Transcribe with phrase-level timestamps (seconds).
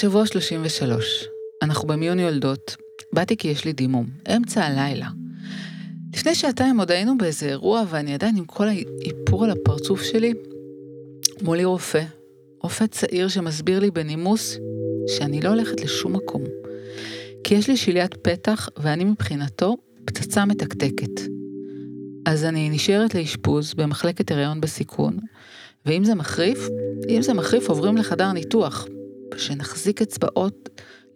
[0.00, 1.24] שבוע 33.
[1.62, 2.76] אנחנו במיון יולדות.
[3.12, 4.06] באתי כי יש לי דימום.
[4.36, 5.06] אמצע הלילה.
[6.14, 10.34] לפני שעתיים עוד היינו באיזה אירוע ואני עדיין עם כל האיפור על הפרצוף שלי.
[11.42, 12.04] מולי רופא.
[12.62, 14.56] רופא צעיר שמסביר לי בנימוס
[15.08, 16.42] שאני לא הולכת לשום מקום.
[17.44, 21.20] כי יש לי שליית פתח ואני מבחינתו פצצה מתקתקת.
[22.26, 25.18] אז אני נשארת לאשפוז במחלקת הריון בסיכון,
[25.86, 26.58] ואם זה מחריף,
[27.08, 28.86] אם זה מחריף עוברים לחדר ניתוח,
[29.36, 30.68] שנחזיק אצבעות,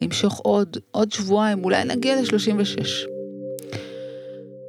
[0.02, 2.84] למשוך עוד, עוד שבועיים, אולי נגיע ל-36.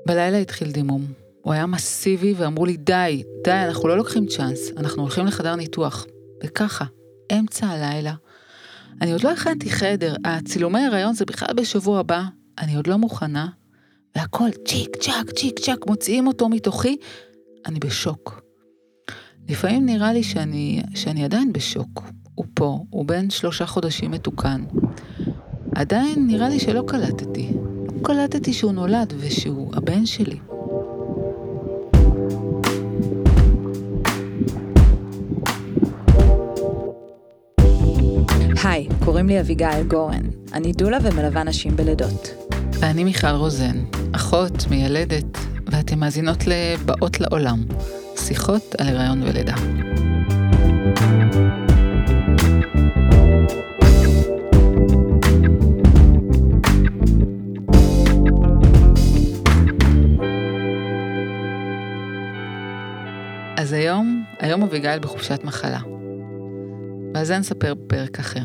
[0.08, 1.06] בלילה התחיל דימום.
[1.42, 6.06] הוא היה מסיבי ואמרו לי, די, די, אנחנו לא לוקחים צ'אנס, אנחנו הולכים לחדר ניתוח.
[6.44, 6.86] וככה,
[7.32, 8.14] אמצע הלילה.
[9.02, 12.24] אני עוד לא הכנתי חדר, הצילומי הריון זה בכלל בשבוע הבא,
[12.60, 13.48] אני עוד לא מוכנה,
[14.16, 16.98] והכל צ'יק צ'אק, צ'יק צ'אק, מוציאים אותו מתוכי,
[17.66, 18.42] אני בשוק.
[19.50, 22.04] לפעמים נראה לי שאני, שאני עדיין בשוק.
[22.36, 24.64] הוא פה, הוא בן שלושה חודשים מתוקן.
[25.76, 27.50] עדיין נראה לי שלא קלטתי.
[27.86, 30.40] לא קלטתי שהוא נולד ושהוא הבן שלי.
[38.64, 40.24] היי, קוראים לי אביגיל גורן.
[40.54, 42.30] אני דולה ומלווה נשים בלידות.
[42.80, 47.64] ואני מיכל רוזן, אחות, מיילדת, ואתן מאזינות לבאות לעולם,
[48.16, 49.56] שיחות על הריון ולידה.
[63.74, 65.80] אז היום, היום אביגיל בחופשת מחלה.
[67.14, 68.44] ועל זה נספר בפרק אחר.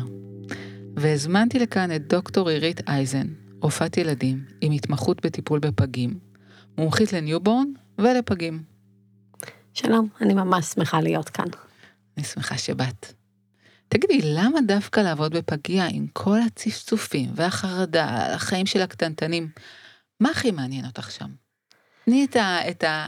[0.95, 3.27] והזמנתי לכאן את דוקטור עירית אייזן,
[3.61, 6.19] רופאת ילדים עם התמחות בטיפול בפגים,
[6.77, 7.65] מומחית ל newborn
[7.97, 8.63] ולפגים.
[9.73, 11.45] שלום, אני ממש שמחה להיות כאן.
[12.17, 13.13] אני שמחה שבאת.
[13.87, 19.49] תגידי, למה דווקא לעבוד בפגייה עם כל הצפצופים והחרדה על החיים של הקטנטנים?
[20.19, 21.29] מה הכי מעניין אותך שם?
[22.05, 23.07] תני את, ה, את, ה,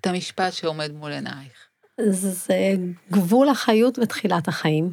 [0.00, 1.68] את המשפט שעומד מול עינייך.
[2.10, 2.74] זה
[3.12, 4.92] גבול החיות בתחילת החיים.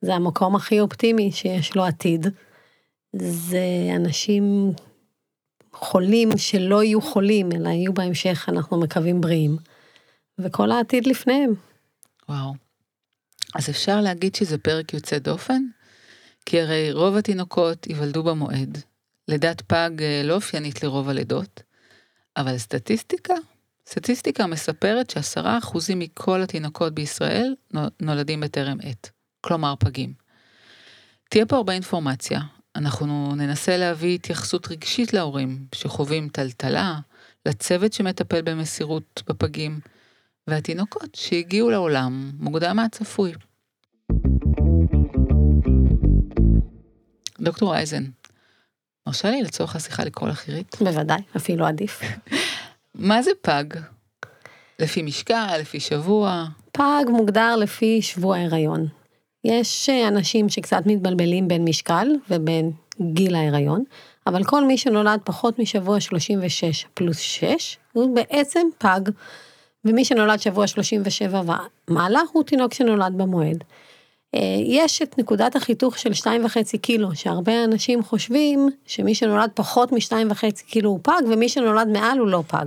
[0.00, 2.26] זה המקום הכי אופטימי שיש לו עתיד.
[3.12, 3.64] זה
[3.96, 4.72] אנשים
[5.72, 9.56] חולים שלא יהיו חולים, אלא יהיו בהמשך, אנחנו מקווים בריאים.
[10.38, 11.50] וכל העתיד לפניהם.
[12.28, 12.54] וואו.
[13.54, 15.62] אז אפשר להגיד שזה פרק יוצא דופן?
[16.46, 18.78] כי הרי רוב התינוקות ייוולדו במועד.
[19.28, 21.62] לידת פג אה, לא אופיינית לרוב הלידות,
[22.36, 23.34] אבל סטטיסטיקה?
[23.88, 27.54] סטטיסטיקה מספרת שעשרה אחוזים מכל התינוקות בישראל
[28.00, 29.10] נולדים בטרם עת,
[29.40, 30.12] כלומר פגים.
[31.28, 32.40] תהיה פה הרבה אינפורמציה,
[32.76, 36.98] אנחנו ננסה להביא התייחסות רגשית להורים שחווים טלטלה,
[37.46, 39.80] לצוות שמטפל במסירות בפגים,
[40.46, 43.32] והתינוקות שהגיעו לעולם מוקדם מהצפוי.
[47.40, 48.04] דוקטור אייזן,
[49.06, 50.76] מרשה לי לצורך השיחה לקרוא לך עירית?
[50.80, 52.00] בוודאי, אפילו עדיף.
[52.94, 53.64] מה זה פג?
[54.78, 56.44] לפי משקל, לפי שבוע?
[56.72, 58.86] פג מוגדר לפי שבוע הריון.
[59.44, 63.84] יש אה, אנשים שקצת מתבלבלים בין משקל ובין גיל ההיריון,
[64.26, 69.00] אבל כל מי שנולד פחות משבוע 36 פלוס 6, הוא בעצם פג,
[69.84, 71.42] ומי שנולד שבוע 37
[71.88, 73.64] ומעלה, הוא תינוק שנולד במועד.
[74.34, 80.44] אה, יש את נקודת החיתוך של 2.5 קילו, שהרבה אנשים חושבים שמי שנולד פחות מ-2.5
[80.66, 82.66] קילו הוא פג, ומי שנולד מעל הוא לא פג.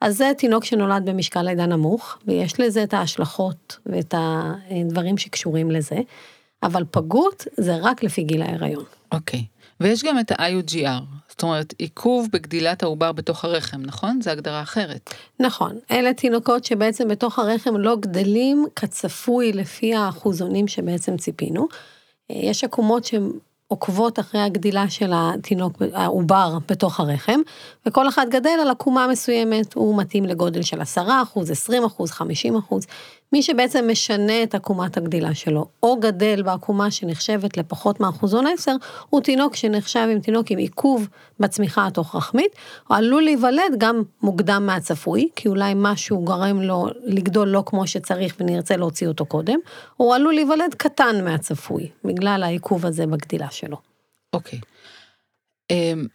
[0.00, 5.96] אז זה תינוק שנולד במשקל לידה נמוך, ויש לזה את ההשלכות ואת הדברים שקשורים לזה,
[6.62, 8.84] אבל פגות זה רק לפי גיל ההיריון.
[9.12, 9.44] אוקיי.
[9.82, 14.22] ויש גם את ה-IUGR, זאת אומרת עיכוב בגדילת העובר בתוך הרחם, נכון?
[14.22, 15.14] זו הגדרה אחרת.
[15.40, 21.68] נכון, אלה תינוקות שבעצם בתוך הרחם לא גדלים כצפוי לפי האחוזונים שבעצם ציפינו.
[22.30, 23.30] יש עקומות שהן
[23.72, 27.40] עוקבות אחרי הגדילה של התינוק, העובר בתוך הרחם,
[27.86, 32.56] וכל אחד גדל על עקומה מסוימת, הוא מתאים לגודל של 10 אחוז, 20 אחוז, 50
[32.56, 32.86] אחוז.
[33.32, 38.72] מי שבעצם משנה את עקומת הגדילה שלו, או גדל בעקומה שנחשבת לפחות מאחוזון 10,
[39.10, 41.08] הוא תינוק שנחשב עם תינוק עם עיכוב
[41.40, 42.52] בצמיחה התוך-רחמית,
[42.90, 48.36] או עלול להיוולד גם מוקדם מהצפוי, כי אולי משהו גורם לו לגדול לא כמו שצריך
[48.40, 49.58] ונרצה להוציא אותו קודם,
[50.00, 53.76] או עלול להיוולד קטן מהצפוי, בגלל העיכוב הזה בגדילה שלו.
[54.32, 54.58] אוקיי.
[54.58, 55.72] Okay.
[55.72, 56.08] Um...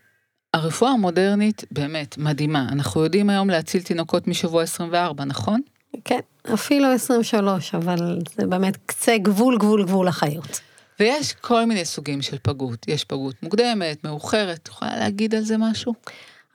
[0.54, 5.62] הרפואה המודרנית באמת מדהימה, אנחנו יודעים היום להציל תינוקות משבוע 24, נכון?
[6.08, 6.20] כן,
[6.54, 10.60] אפילו 23, אבל זה באמת קצה גבול גבול גבול החיות.
[11.00, 15.58] ויש כל מיני סוגים של פגות, יש פגות מוקדמת, מאוחרת, את יכולה להגיד על זה
[15.58, 15.94] משהו?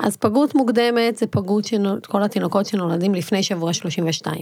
[0.00, 4.40] אז פגות מוקדמת זה פגות של כל התינוקות שנולדים לפני שבוע 32.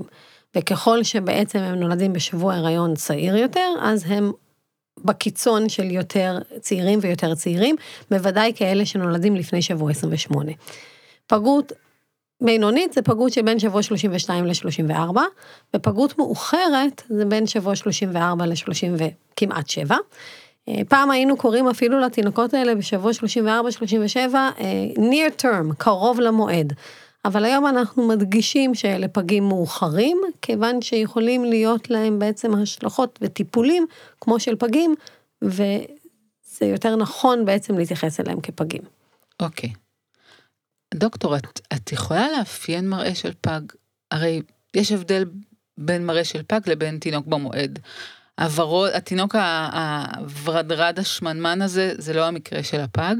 [0.56, 4.32] וככל שבעצם הם נולדים בשבוע הריון צעיר יותר, אז הם
[5.04, 7.76] בקיצון של יותר צעירים ויותר צעירים,
[8.10, 10.52] בוודאי כאלה שנולדים לפני שבוע 28.
[11.26, 11.72] פגות
[12.40, 15.18] בינונית זה פגות שבין שבוע 32 ל-34,
[15.76, 19.02] ופגות מאוחרת זה בין שבוע 34 ל-30
[19.34, 19.96] וכמעט 7.
[20.68, 23.16] אה, פעם היינו קוראים אפילו לתינוקות האלה בשבוע 34-37
[24.34, 24.54] אה,
[24.96, 26.72] near term, קרוב למועד.
[27.24, 33.86] אבל היום אנחנו מדגישים שאלה פגים מאוחרים, כיוון שיכולים להיות להם בעצם השלכות וטיפולים
[34.20, 34.94] כמו של פגים,
[35.42, 38.82] וזה יותר נכון בעצם להתייחס אליהם כפגים.
[39.40, 39.70] אוקיי.
[40.94, 43.60] דוקטור, את, את יכולה לאפיין מראה של פג?
[44.10, 44.42] הרי
[44.74, 45.24] יש הבדל
[45.78, 47.78] בין מראה של פג לבין תינוק במועד.
[48.40, 53.14] הוורוד, התינוק הוורדרד השמנמן הזה, זה לא המקרה של הפג.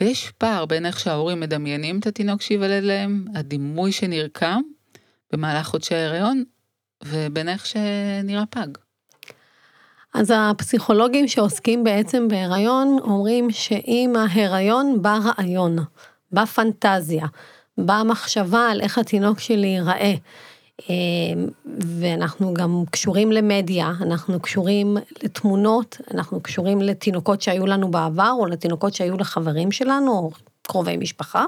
[0.00, 4.60] ויש פער בין איך שההורים מדמיינים את התינוק שייוולד להם, הדימוי שנרקם
[5.32, 6.44] במהלך חודשי ההיריון,
[7.04, 8.68] ובין איך שנראה פג.
[10.14, 15.76] אז הפסיכולוגים שעוסקים בעצם בהיריון אומרים שאם ההיריון בא רעיון,
[16.32, 17.26] בא פנטזיה,
[17.78, 20.14] בא מחשבה על איך התינוק שלי ייראה,
[20.88, 21.48] אמ,
[22.00, 28.94] ואנחנו גם קשורים למדיה, אנחנו קשורים לתמונות, אנחנו קשורים לתינוקות שהיו לנו בעבר, או לתינוקות
[28.94, 30.30] שהיו לחברים שלנו, או
[30.62, 31.44] קרובי משפחה.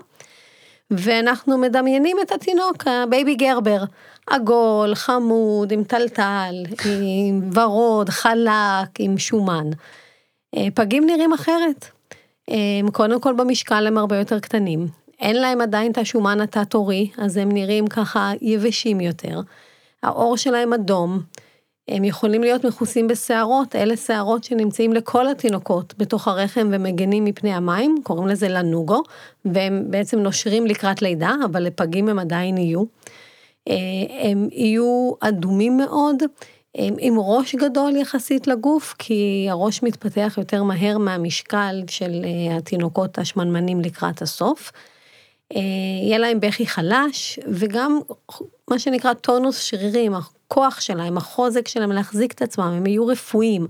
[0.90, 3.84] ואנחנו מדמיינים את התינוק, ה baby Gerber,
[4.26, 6.54] עגול, חמוד, עם תלתל,
[7.02, 9.70] עם ורוד, חלק, עם שומן.
[10.56, 11.86] אה, פגים נראים אחרת.
[12.48, 14.86] אמ, קודם כל במשקל הם הרבה יותר קטנים,
[15.20, 19.40] אין להם עדיין את השומן התת-עורי, אז הם נראים ככה יבשים יותר.
[20.02, 21.20] העור שלהם אדום,
[21.88, 27.96] הם יכולים להיות מכוסים בשערות, אלה שערות שנמצאים לכל התינוקות בתוך הרחם ומגנים מפני המים,
[28.02, 29.02] קוראים לזה לנוגו,
[29.44, 32.84] והם בעצם נושרים לקראת לידה, אבל לפגים הם עדיין יהיו.
[33.68, 33.74] אה,
[34.20, 36.28] הם יהיו אדומים מאוד, הם
[36.76, 43.80] עם ראש גדול יחסית לגוף, כי הראש מתפתח יותר מהר מהמשקל של אה, התינוקות השמנמנים
[43.80, 44.72] לקראת הסוף.
[45.56, 45.60] אה,
[46.02, 48.00] יהיה להם בכי חלש, וגם
[48.70, 53.66] מה שנקרא טונוס שרירים, הכוח שלהם, החוזק שלהם להחזיק את עצמם, הם יהיו רפואיים.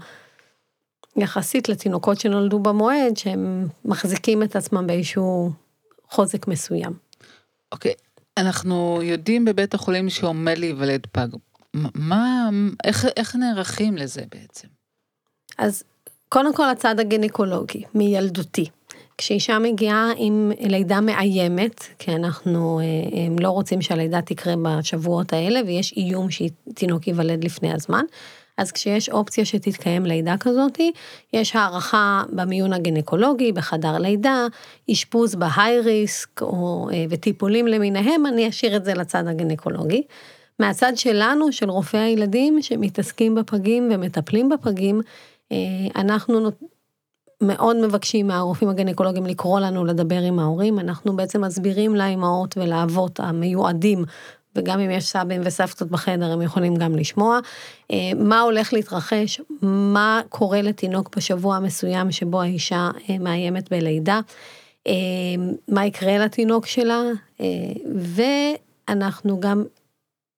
[1.16, 5.50] יחסית לתינוקות שנולדו במועד, שהם מחזיקים את עצמם באיזשהו
[6.08, 6.92] חוזק מסוים.
[7.72, 8.12] אוקיי, okay.
[8.36, 11.28] אנחנו יודעים בבית החולים שעומד להיוולד פג.
[11.74, 12.50] מה,
[12.84, 14.68] איך, איך נערכים לזה בעצם?
[15.58, 15.82] אז
[16.28, 18.66] קודם כל הצד הגינקולוגי, מילדותי.
[19.18, 22.84] כשאישה מגיעה עם לידה מאיימת, כי אנחנו אה,
[23.40, 28.04] לא רוצים שהלידה תקרה בשבועות האלה, ויש איום שתינוק ייוולד לפני הזמן,
[28.58, 30.80] אז כשיש אופציה שתתקיים לידה כזאת,
[31.32, 34.46] יש הערכה במיון הגינקולוגי, בחדר לידה,
[34.92, 40.02] אשפוז בהיי ריסק או, אה, וטיפולים למיניהם, אני אשאיר את זה לצד הגינקולוגי.
[40.62, 45.00] מהצד שלנו, של רופאי הילדים שמתעסקים בפגים ומטפלים בפגים,
[45.52, 45.56] אה,
[45.96, 46.50] אנחנו
[47.42, 54.04] מאוד מבקשים מהרופאים הגניקולוגים לקרוא לנו לדבר עם ההורים, אנחנו בעצם מסבירים לאימהות ולאבות המיועדים,
[54.56, 57.38] וגם אם יש סבים וסבתות בחדר, הם יכולים גם לשמוע,
[57.90, 64.20] אה, מה הולך להתרחש, מה קורה לתינוק בשבוע המסוים שבו האישה אה, מאיימת בלידה,
[65.68, 67.02] מה יקרה לתינוק שלה,
[68.88, 69.64] ואנחנו גם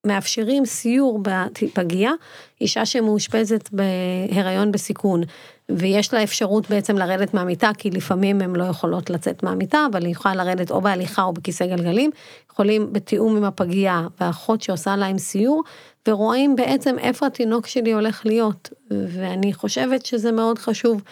[0.05, 2.13] מאפשרים סיור בפגייה,
[2.61, 5.23] אישה שמאושפזת בהיריון בסיכון,
[5.69, 10.13] ויש לה אפשרות בעצם לרדת מהמיטה, כי לפעמים הן לא יכולות לצאת מהמיטה, אבל היא
[10.13, 12.11] יכולה לרדת או בהליכה או בכיסא גלגלים,
[12.53, 15.63] יכולים בתיאום עם הפגייה והאחות שעושה להם סיור,
[16.09, 21.03] ורואים בעצם איפה התינוק שלי הולך להיות, ואני חושבת שזה מאוד חשוב,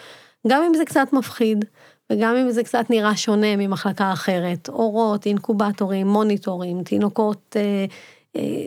[0.47, 1.65] גם אם זה קצת מפחיד,
[2.09, 7.85] וגם אם זה קצת נראה שונה ממחלקה אחרת, אורות, אינקובטורים, מוניטורים, תינוקות אה,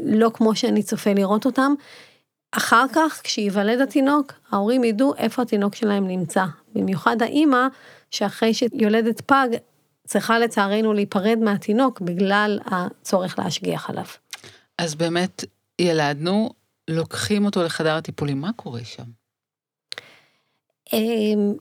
[0.05, 1.75] לא כמו שאני צופה לראות אותם,
[2.53, 6.45] אחר כך, כשייוולד התינוק, ההורים ידעו איפה התינוק שלהם נמצא.
[6.75, 7.67] במיוחד האימא,
[8.11, 9.49] שאחרי שיולדת פג,
[10.07, 14.05] צריכה לצערנו להיפרד מהתינוק בגלל הצורך להשגיח עליו.
[14.79, 15.45] אז באמת,
[15.79, 16.51] ילדנו,
[16.89, 19.05] לוקחים אותו לחדר הטיפולים, מה קורה שם?
[20.93, 21.55] אמ,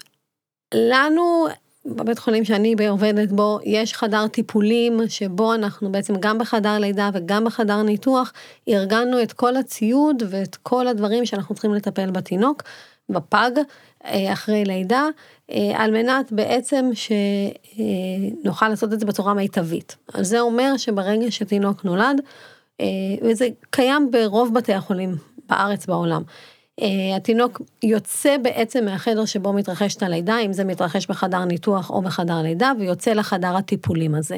[0.74, 1.48] לנו
[1.86, 7.46] בבית חולים שאני עובדת בו, יש חדר טיפולים שבו אנחנו בעצם גם בחדר לידה וגם
[7.46, 8.34] בחדר ניתוח,
[8.70, 12.64] ארגנו את כל הציוד ואת כל הדברים שאנחנו צריכים לטפל בתינוק,
[13.10, 13.52] בפג,
[14.06, 15.08] אה, אחרי לידה,
[15.52, 16.90] אה, על מנת בעצם
[18.44, 19.96] שנוכל לעשות את זה בצורה מיטבית.
[20.14, 22.22] אז זה אומר שברגע שתינוק נולד,
[22.82, 22.86] אה,
[23.22, 25.16] וזה קיים ברוב בתי החולים
[25.50, 26.24] בארץ בעולם.
[26.82, 32.42] Uh, התינוק יוצא בעצם מהחדר שבו מתרחשת הלידה, אם זה מתרחש בחדר ניתוח או בחדר
[32.42, 34.38] לידה, ויוצא לחדר הטיפולים הזה.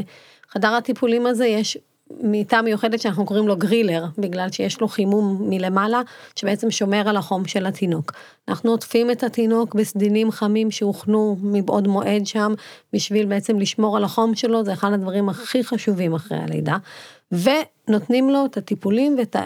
[0.50, 1.78] חדר הטיפולים הזה יש
[2.22, 6.02] מיטה מיוחדת שאנחנו קוראים לו גרילר, בגלל שיש לו חימום מלמעלה,
[6.36, 8.12] שבעצם שומר על החום של התינוק.
[8.48, 12.54] אנחנו עוטפים את התינוק בסדינים חמים שהוכנו מבעוד מועד שם,
[12.94, 16.78] בשביל בעצם לשמור על החום שלו, זה אחד הדברים הכי חשובים אחרי הלידה.
[17.32, 19.42] ונותנים לו את הטיפולים ואת ה...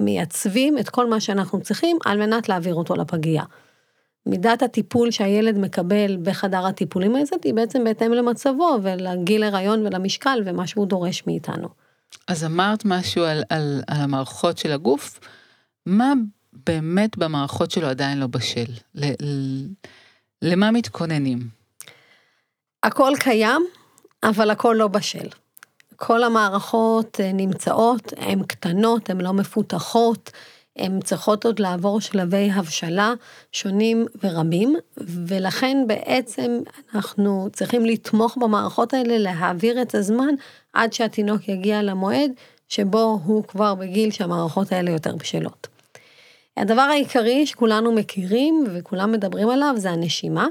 [0.00, 3.44] מייצבים את כל מה שאנחנו צריכים על מנת להעביר אותו לפגייה.
[4.26, 10.66] מידת הטיפול שהילד מקבל בחדר הטיפולים הזה היא בעצם בהתאם למצבו ולגיל הריון ולמשקל ומה
[10.66, 11.68] שהוא דורש מאיתנו.
[12.28, 15.20] אז אמרת משהו על, על, על המערכות של הגוף,
[15.86, 16.12] מה
[16.52, 18.72] באמת במערכות שלו עדיין לא בשל?
[18.94, 19.66] ל, ל,
[20.42, 21.38] למה מתכוננים?
[22.82, 23.62] הכל קיים,
[24.22, 25.28] אבל הכל לא בשל.
[26.02, 30.30] כל המערכות אה, נמצאות, הן קטנות, הן לא מפותחות,
[30.76, 33.12] הן צריכות עוד לעבור שלבי הבשלה
[33.52, 36.60] שונים ורבים, ולכן בעצם
[36.94, 40.34] אנחנו צריכים לתמוך במערכות האלה, להעביר את הזמן
[40.72, 42.30] עד שהתינוק יגיע למועד
[42.68, 45.66] שבו הוא כבר בגיל שהמערכות האלה יותר בשלות.
[46.56, 50.46] הדבר העיקרי שכולנו מכירים וכולם מדברים עליו זה הנשימה.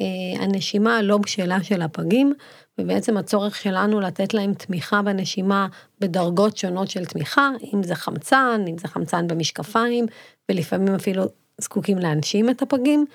[0.00, 2.32] אה, הנשימה הלא בשלה של הפגים,
[2.78, 5.66] ובעצם הצורך שלנו לתת להם תמיכה בנשימה
[6.00, 10.06] בדרגות שונות של תמיכה, אם זה חמצן, אם זה חמצן במשקפיים,
[10.48, 11.24] ולפעמים אפילו
[11.60, 13.06] זקוקים להנשים את הפגים.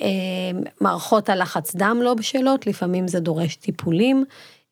[0.00, 0.06] אה,
[0.80, 4.24] מערכות הלחץ דם לא בשלות, לפעמים זה דורש טיפולים.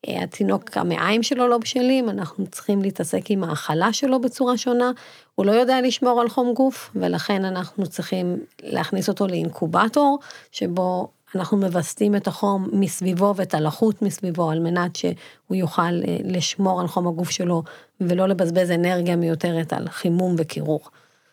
[0.07, 4.91] אה, התינוק, המעיים שלו לא בשלים, אנחנו צריכים להתעסק עם האכלה שלו בצורה שונה.
[5.35, 10.19] הוא לא יודע לשמור על חום גוף, ולכן אנחנו צריכים להכניס אותו לאינקובטור,
[10.51, 16.81] שבו אנחנו מווסתים את החום מסביבו ואת הלחות מסביבו על מנת שהוא יוכל אה, לשמור
[16.81, 17.63] על חום הגוף שלו
[18.01, 20.89] ולא לבזבז אנרגיה מיותרת על חימום וקירור.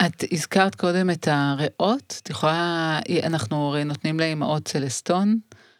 [0.06, 5.38] את הזכרת קודם את הריאות, את יכולה, אנחנו הרי נותנים לאמהות סלסטון,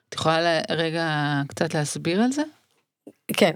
[0.09, 2.43] את יכולה רגע קצת להסביר על זה?
[3.33, 3.51] כן.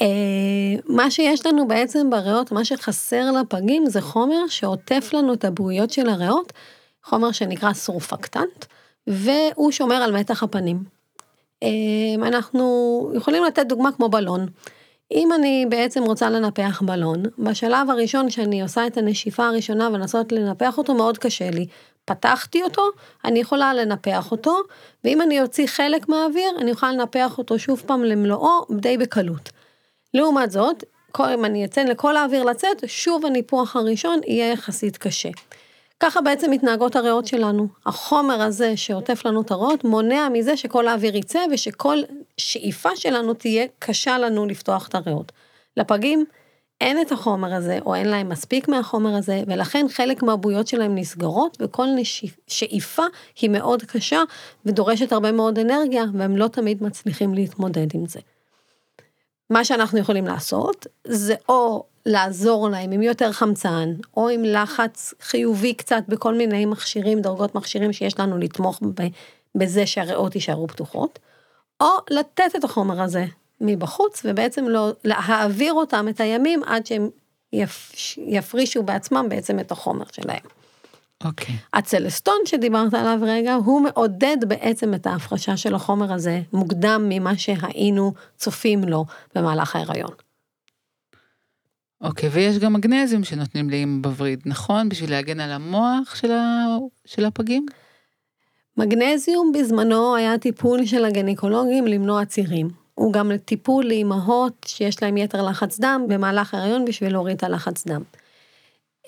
[0.00, 5.90] אה, מה שיש לנו בעצם בריאות, מה שחסר לפגים זה חומר שעוטף לנו את הבועיות
[5.90, 6.52] של הריאות,
[7.04, 8.64] חומר שנקרא סורפקטנט.
[9.08, 10.84] והוא שומר על מתח הפנים.
[11.62, 14.46] אמ, אנחנו יכולים לתת דוגמה כמו בלון.
[15.12, 20.78] אם אני בעצם רוצה לנפח בלון, בשלב הראשון שאני עושה את הנשיפה הראשונה ולנסות לנפח
[20.78, 21.66] אותו מאוד קשה לי.
[22.04, 22.82] פתחתי אותו,
[23.24, 24.58] אני יכולה לנפח אותו,
[25.04, 29.50] ואם אני אוציא חלק מהאוויר, אני אוכל לנפח אותו שוב פעם למלואו די בקלות.
[30.14, 30.84] לעומת זאת,
[31.20, 35.28] אם אני אצא לכל האוויר לצאת, שוב הניפוח הראשון יהיה יחסית קשה.
[36.00, 37.68] ככה בעצם מתנהגות הריאות שלנו.
[37.86, 41.98] החומר הזה שעוטף לנו את הריאות מונע מזה שכל האוויר יצא ושכל
[42.36, 45.32] שאיפה שלנו תהיה קשה לנו לפתוח את הריאות.
[45.76, 46.24] לפגים
[46.80, 51.58] אין את החומר הזה או אין להם מספיק מהחומר הזה ולכן חלק מהבויות שלהם נסגרות
[51.60, 51.86] וכל.
[52.46, 53.04] שאיפה
[53.40, 54.22] היא מאוד קשה
[54.66, 58.20] ודורשת הרבה מאוד אנרגיה והם לא תמיד מצליחים להתמודד עם זה.
[59.50, 65.74] מה שאנחנו יכולים לעשות זה או לעזור להם עם יותר חמצן, או עם לחץ חיובי
[65.74, 68.80] קצת בכל מיני מכשירים, דרגות מכשירים שיש לנו לתמוך
[69.54, 71.18] בזה שהריאות יישארו פתוחות,
[71.80, 73.24] או לתת את החומר הזה
[73.60, 77.08] מבחוץ, ובעצם לא, להעביר אותם את הימים עד שהם
[78.16, 80.57] יפרישו בעצמם בעצם את החומר שלהם.
[81.24, 81.54] אוקיי.
[81.54, 81.58] Okay.
[81.72, 88.12] הצלסטון שדיברת עליו רגע, הוא מעודד בעצם את ההפרשה של החומר הזה מוקדם ממה שהיינו
[88.36, 90.10] צופים לו במהלך ההיריון.
[92.00, 94.88] אוקיי, ויש גם מגנזיום שנותנים לאמא בווריד, נכון?
[94.88, 96.66] בשביל להגן על המוח של, ה...
[97.04, 97.66] של הפגים?
[98.76, 102.68] מגנזיום בזמנו היה טיפול של הגניקולוגים למנוע צירים.
[102.94, 107.86] הוא גם טיפול לאימהות שיש להם יתר לחץ דם במהלך ההריון בשביל להוריד את הלחץ
[107.86, 108.02] דם.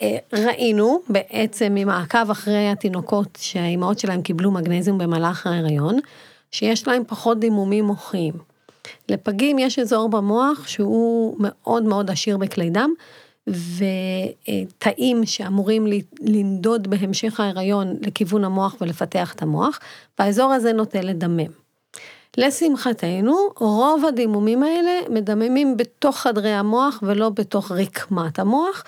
[0.02, 5.98] אה, ראינו בעצם ממעקב אחרי התינוקות שהאימהות שלהם קיבלו מגנזיום במהלך ההריון,
[6.50, 8.34] שיש להם פחות דימומים מוחיים.
[9.08, 12.90] לפגים יש אזור במוח שהוא מאוד מאוד עשיר בכלי דם,
[13.46, 15.86] ותאים שאמורים
[16.20, 19.78] לנדוד בהמשך ההיריון לכיוון המוח ולפתח את המוח,
[20.18, 21.50] והאזור הזה נוטה לדמם.
[22.36, 28.84] לשמחתנו, רוב הדימומים האלה מדממים בתוך חדרי המוח ולא בתוך רקמת המוח,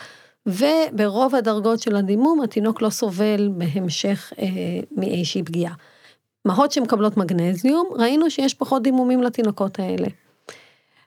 [0.47, 4.47] וברוב הדרגות של הדימום התינוק לא סובל בהמשך אה,
[4.97, 5.75] מאיזושהי פגיעה.
[6.45, 10.07] מהות שמקבלות מגנזיום, ראינו שיש פחות דימומים לתינוקות האלה.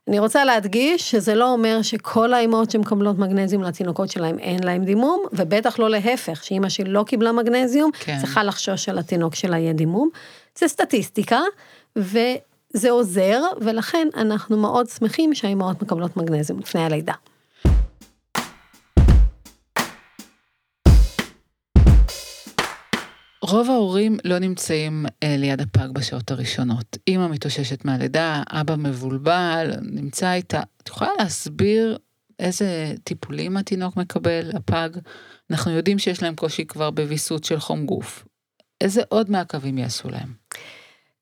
[0.07, 5.25] אני רוצה להדגיש שזה לא אומר שכל האימהות שמקבלות מגנזיום לתינוקות שלהם אין להם דימום,
[5.33, 8.17] ובטח לא להפך, שאימא שלא קיבלה מגנזיום, כן.
[8.19, 10.09] צריכה לחשוש שלתינוק שלה יהיה דימום.
[10.59, 11.41] זה סטטיסטיקה,
[11.95, 17.13] וזה עוזר, ולכן אנחנו מאוד שמחים שהאימהות מקבלות מגנזיום לפני הלידה.
[23.49, 26.97] רוב ההורים לא נמצאים אה, ליד הפג בשעות הראשונות.
[27.07, 30.61] אמא מתאוששת מהלידה, אבא מבולבל, נמצא איתה.
[30.83, 31.97] את יכולה להסביר
[32.39, 34.89] איזה טיפולים התינוק מקבל, הפג?
[35.51, 38.25] אנחנו יודעים שיש להם קושי כבר בוויסות של חום גוף.
[38.81, 40.33] איזה עוד מעקבים יעשו להם?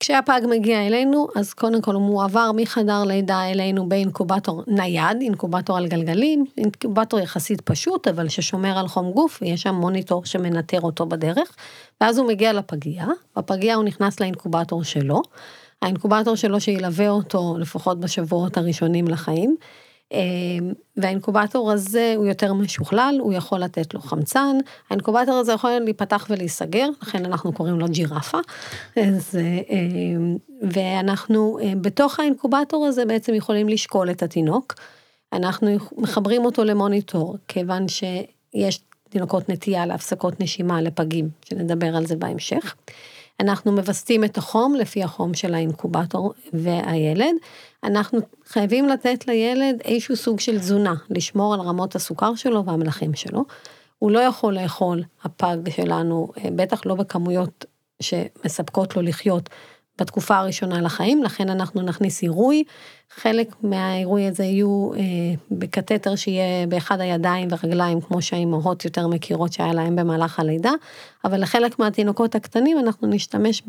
[0.00, 5.86] כשהפג מגיע אלינו, אז קודם כל הוא מועבר מחדר לידה אלינו באינקובטור נייד, אינקובטור על
[5.86, 11.56] גלגלים, אינקובטור יחסית פשוט, אבל ששומר על חום גוף, ויש שם מוניטור שמנטר אותו בדרך,
[12.00, 15.22] ואז הוא מגיע לפגייה, בפגייה הוא נכנס לאינקובטור שלו,
[15.82, 19.56] האינקובטור שלו שילווה אותו לפחות בשבועות הראשונים לחיים,
[20.96, 24.56] והאינקובטור הזה הוא יותר משוכלל, הוא יכול לתת לו חמצן,
[24.90, 28.38] האינקובטור הזה יכול להיפתח ולהיסגר, לכן אנחנו קוראים לו ג'ירפה.
[28.96, 34.74] אמ, ואנחנו אמ, בתוך האינקובטור הזה בעצם יכולים לשקול את התינוק.
[35.32, 38.80] אנחנו מחברים אותו למוניטור, כיוון שיש
[39.10, 42.74] תינוקות נטייה להפסקות נשימה לפגים, שנדבר על זה בהמשך.
[43.40, 47.34] אנחנו מווסתים את החום לפי החום של האינקובטור והילד.
[47.84, 53.44] אנחנו חייבים לתת לילד איזשהו סוג של תזונה, לשמור על רמות הסוכר שלו והמלחים שלו.
[53.98, 57.64] הוא לא יכול לאכול, הפג שלנו, אה, בטח לא בכמויות
[58.00, 59.50] שמספקות לו לחיות
[59.98, 62.64] בתקופה הראשונה לחיים, לכן אנחנו נכניס עירוי.
[63.10, 65.00] חלק מהעירוי הזה יהיו אה,
[65.50, 70.72] בקתטר שיהיה באחד הידיים ורגליים, כמו שהאימהות יותר מכירות שהיה להם במהלך הלידה,
[71.24, 73.62] אבל לחלק מהתינוקות הקטנים אנחנו נשתמש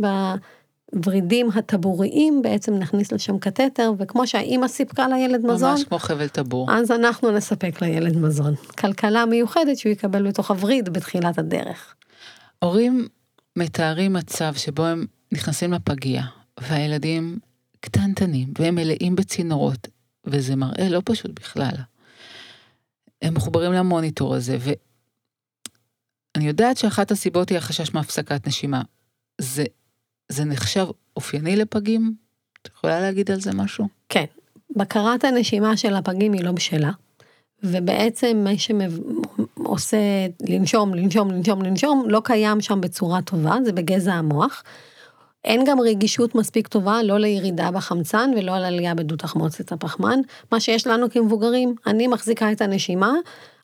[0.93, 6.71] בוורידים הטבוריים, בעצם נכניס לשם קתטר, וכמו שהאימא סיפקה לילד מזון, ממש כמו חבל טבור.
[6.71, 8.55] אז אנחנו נספק לילד מזון.
[8.77, 11.95] כלכלה מיוחדת שהוא יקבל בתוך הווריד בתחילת הדרך.
[12.59, 13.07] הורים
[13.55, 15.05] מתארים מצב שבו הם
[15.35, 16.25] נכנסים לפגייה,
[16.59, 17.39] והילדים
[17.79, 19.87] קטנטנים, והם מלאים בצינורות,
[20.25, 21.75] וזה מראה לא פשוט בכלל.
[23.21, 28.81] הם מחוברים למוניטור הזה, ואני יודעת שאחת הסיבות היא החשש מהפסקת נשימה.
[29.41, 29.63] זה,
[30.29, 32.15] זה נחשב אופייני לפגים?
[32.61, 33.87] את יכולה להגיד על זה משהו?
[34.09, 34.25] כן.
[34.75, 36.91] בקרת הנשימה של הפגים היא לא בשלה,
[37.63, 39.97] ובעצם מה שעושה
[40.49, 44.63] לנשום, לנשום, לנשום, לנשום, לא קיים שם בצורה טובה, זה בגזע המוח.
[45.45, 50.19] אין גם רגישות מספיק טובה, לא לירידה בחמצן ולא על עלייה בדו תחמוצת הפחמן.
[50.51, 53.13] מה שיש לנו כמבוגרים, אני מחזיקה את הנשימה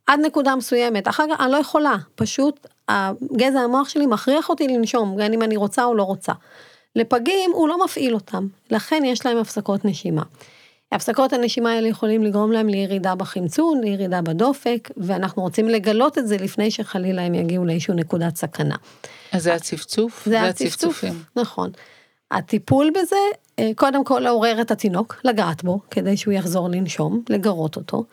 [0.08, 2.68] עד נקודה מסוימת, אחר כך אני לא יכולה, פשוט
[3.38, 6.34] גזע המוח שלי מכריח אותי לנשום, בין אם אני רוצה או לא רוצה.
[6.96, 10.24] לפגים הוא לא מפעיל אותם, לכן יש להם הפסקות נשימה.
[10.92, 16.38] הפסקות הנשימה האלה יכולים לגרום להם לירידה בחמצון, לירידה בדופק, ואנחנו רוצים לגלות את זה
[16.38, 18.76] לפני שחלילה הם יגיעו לאיזושהי נקודת סכנה.
[19.32, 20.26] אז זה הצפצוף?
[20.26, 21.04] זה הצפצוף,
[21.36, 21.72] נכון.
[22.32, 23.16] הטיפול בזה,
[23.60, 28.04] אה, קודם כל לעורר את התינוק, לגעת בו, כדי שהוא יחזור לנשום, לגרות אותו.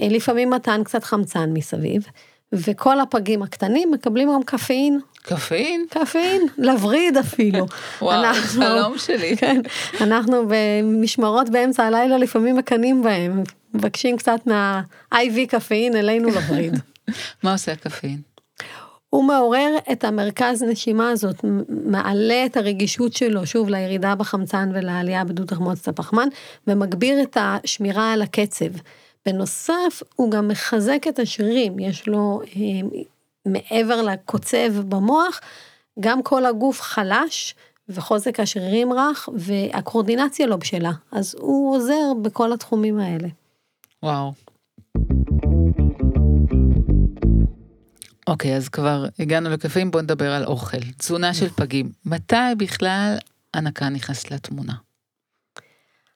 [0.00, 2.06] אה, לפעמים מתן קצת חמצן מסביב,
[2.52, 5.00] וכל הפגים הקטנים מקבלים גם קפאין.
[5.22, 5.86] קפאין?
[5.90, 7.66] קפאין, לווריד אפילו.
[8.02, 9.36] וואו, חלום שלי.
[9.40, 9.60] כן,
[10.00, 13.42] אנחנו במשמרות באמצע הלילה לפעמים מקנאים בהם,
[13.74, 16.74] מבקשים קצת מה-IV קפאין אלינו לווריד.
[17.42, 18.20] מה עושה הקפאין?
[19.10, 25.44] הוא מעורר את המרכז נשימה הזאת, מעלה את הרגישות שלו, שוב, לירידה בחמצן ולעלייה בדו
[25.44, 26.28] תחמוצת הפחמן,
[26.66, 28.70] ומגביר את השמירה על הקצב.
[29.26, 33.00] בנוסף, הוא גם מחזק את השרירים, יש לו, אה,
[33.46, 35.40] מעבר לקוצב במוח,
[36.00, 37.54] גם כל הגוף חלש,
[37.88, 43.28] וחוזק השרירים רך, והקורדינציה לא בשלה, אז הוא עוזר בכל התחומים האלה.
[44.02, 44.32] וואו.
[48.26, 50.80] אוקיי, אז כבר הגענו לקפים, בואו נדבר על אוכל.
[50.98, 51.90] תזונה של פגים.
[52.04, 53.16] מתי בכלל
[53.54, 54.72] הנקה נכנסת לתמונה?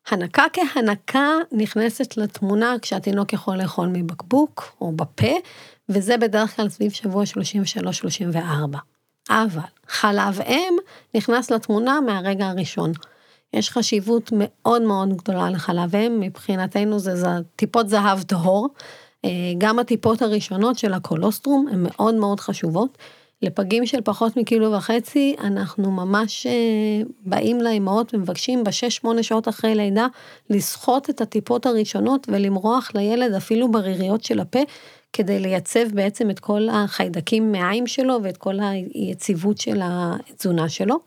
[0.08, 5.32] הנקה כהנקה נכנסת לתמונה כשהתינוק יכול לאכול מבקבוק או בפה,
[5.88, 7.24] וזה בדרך כלל סביב שבוע
[8.36, 8.38] 33-34.
[9.30, 10.74] אבל חלב אם
[11.14, 12.92] נכנס לתמונה מהרגע הראשון.
[13.54, 18.68] יש חשיבות מאוד מאוד גדולה לחלב אם, מבחינתנו זה, זה טיפות זהב טהור.
[19.24, 22.98] אה, גם הטיפות הראשונות של הקולוסטרום הן מאוד מאוד חשובות.
[23.42, 26.52] לפגים של פחות מקילו וחצי, אנחנו ממש אה,
[27.24, 30.06] באים לאמהות ומבקשים בשש שמונה שעות אחרי לידה
[30.50, 34.60] לסחוט את הטיפות הראשונות ולמרוח לילד אפילו בריריות של הפה,
[35.12, 38.54] כדי לייצב בעצם את כל החיידקים מהעין שלו ואת כל
[38.94, 40.98] היציבות של התזונה שלו.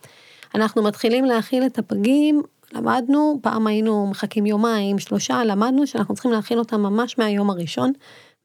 [0.56, 2.42] אנחנו מתחילים להאכיל את הפגים,
[2.74, 7.94] למדנו, פעם היינו מחכים יומיים, שלושה, למדנו שאנחנו צריכים להאכיל אותם ממש מהיום הראשון.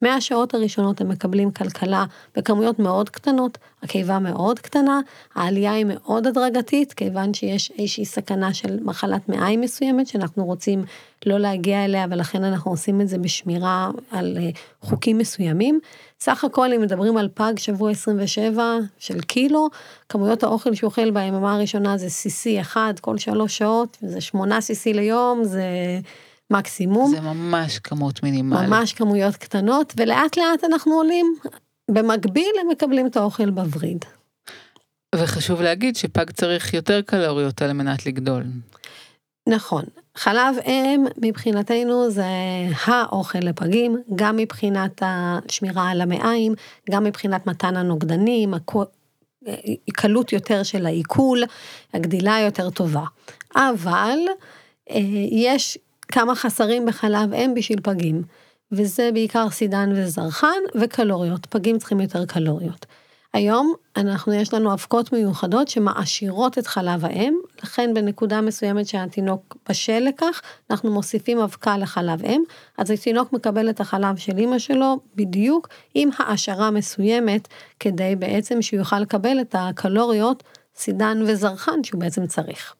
[0.02, 2.04] מהשעות הראשונות הם מקבלים כלכלה
[2.36, 5.00] בכמויות מאוד קטנות, הקיבה מאוד קטנה,
[5.34, 10.84] העלייה היא מאוד הדרגתית, כיוון שיש איזושהי סכנה של מחלת מעיים מסוימת שאנחנו רוצים
[11.26, 15.80] לא להגיע אליה, ולכן אנחנו עושים את זה בשמירה על אה, חוקים מסוימים.
[16.20, 19.68] סך הכל, אם מדברים על פג שבוע 27 של קילו,
[20.08, 24.94] כמויות האוכל שהוא אוכל ביממה הראשונה זה CC אחד כל שלוש שעות, זה 8 CC
[24.94, 25.62] ליום, זה...
[26.52, 27.10] מקסימום.
[27.10, 28.68] זה ממש כמות מינימלית.
[28.68, 31.36] ממש כמויות קטנות, ולאט לאט אנחנו עולים.
[31.90, 34.04] במקביל הם מקבלים את האוכל בווריד.
[35.14, 38.44] וחשוב להגיד שפג צריך יותר קלוריות על מנת לגדול.
[39.48, 39.84] נכון.
[40.18, 42.24] חלב אם מבחינתנו זה
[42.84, 46.54] האוכל לפגים, גם מבחינת השמירה על המעיים,
[46.90, 48.54] גם מבחינת מתן הנוגדנים,
[49.92, 51.42] קלות יותר של העיכול,
[51.94, 53.04] הגדילה יותר טובה.
[53.56, 54.18] אבל
[54.90, 54.98] אה,
[55.30, 55.78] יש
[56.12, 58.22] כמה חסרים בחלב אם בשביל פגים,
[58.72, 62.86] וזה בעיקר סידן וזרחן וקלוריות, פגים צריכים יותר קלוריות.
[63.32, 69.98] היום אנחנו, יש לנו אבקות מיוחדות שמעשירות את חלב האם, לכן בנקודה מסוימת שהתינוק בשל
[69.98, 72.42] לכך, אנחנו מוסיפים אבקה לחלב אם,
[72.78, 77.48] אז התינוק מקבל את החלב של אמא שלו בדיוק עם העשרה מסוימת,
[77.80, 80.42] כדי בעצם שהוא יוכל לקבל את הקלוריות,
[80.76, 82.74] סידן וזרחן שהוא בעצם צריך.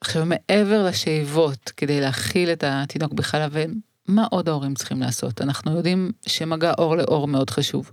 [0.00, 3.74] עכשיו, מעבר לשאיבות כדי להכיל את התינוק בחלב אם,
[4.08, 5.42] מה עוד ההורים צריכים לעשות?
[5.42, 7.92] אנחנו יודעים שמגע אור לאור מאוד חשוב.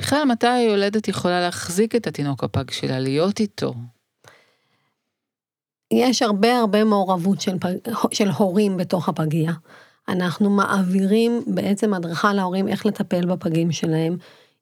[0.00, 3.74] בכלל, מתי היולדת יכולה להחזיק את התינוק הפג שלה, להיות איתו?
[5.92, 7.74] יש הרבה הרבה מעורבות של, פג,
[8.12, 9.52] של הורים בתוך הפגייה.
[10.08, 14.16] אנחנו מעבירים בעצם הדרכה להורים איך לטפל בפגים שלהם.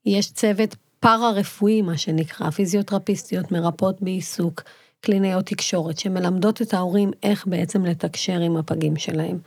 [0.06, 4.62] יש צוות פארה-רפואי, מה שנקרא, פיזיותרפיסטיות, מרפאות בעיסוק.
[5.00, 9.38] קלינאיות תקשורת, שמלמדות את ההורים איך בעצם לתקשר עם הפגים שלהם.